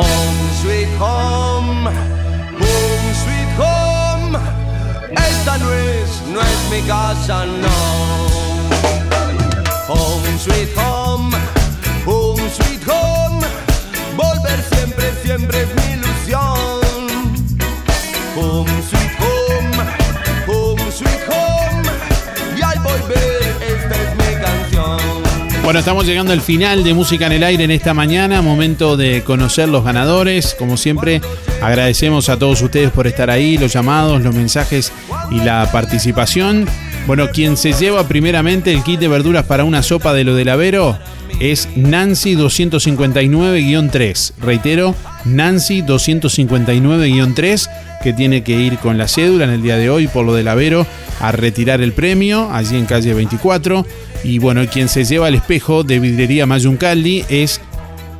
[0.00, 1.84] Home sweet home,
[2.62, 4.38] home sweet home.
[5.12, 7.76] Esta no es, no es mi casa, no.
[9.88, 11.36] Home sweet home,
[12.06, 13.44] home sweet home.
[14.16, 16.59] Volver siempre, siempre es mi ilusión.
[25.70, 29.22] Bueno, estamos llegando al final de Música en el Aire en esta mañana, momento de
[29.22, 30.56] conocer los ganadores.
[30.58, 31.20] Como siempre,
[31.62, 34.90] agradecemos a todos ustedes por estar ahí, los llamados, los mensajes
[35.30, 36.66] y la participación.
[37.06, 40.48] Bueno, quien se lleva primeramente el kit de verduras para una sopa de lo del
[40.48, 40.98] Avero
[41.38, 44.32] es Nancy 259-3.
[44.40, 47.70] Reitero, Nancy 259-3,
[48.02, 50.48] que tiene que ir con la cédula en el día de hoy por lo del
[50.48, 50.84] Avero
[51.20, 53.86] a retirar el premio allí en calle 24.
[54.22, 57.60] Y bueno, quien se lleva el espejo de vidrería Mayuncaldi es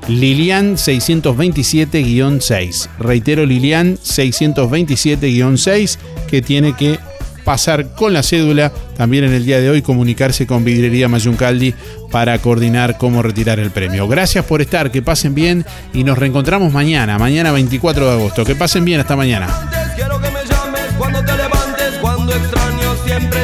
[0.08, 2.88] Lilian 627-6.
[2.98, 5.98] Reitero, Lilian 627-6
[6.28, 6.98] que tiene que
[7.44, 11.74] pasar con la cédula también en el día de hoy comunicarse con Vidrería Mayuncaldi
[12.10, 14.08] para coordinar cómo retirar el premio.
[14.08, 18.44] Gracias por estar, que pasen bien y nos reencontramos mañana, mañana 24 de agosto.
[18.44, 19.48] Que pasen bien hasta mañana.
[19.96, 23.40] Quiero que me llames cuando te levantes, cuando extraño siempre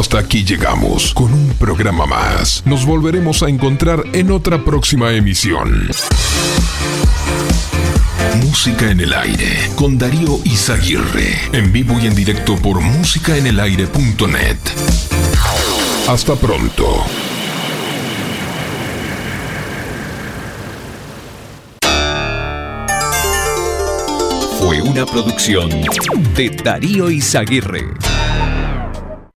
[0.00, 2.62] Hasta aquí llegamos con un programa más.
[2.64, 5.90] Nos volveremos a encontrar en otra próxima emisión.
[8.42, 11.38] Música en el aire con Darío Izaguirre.
[11.52, 14.56] En vivo y en directo por músicaenelaire.net.
[16.08, 17.04] Hasta pronto.
[24.60, 25.68] Fue una producción
[26.34, 28.09] de Darío Izaguirre.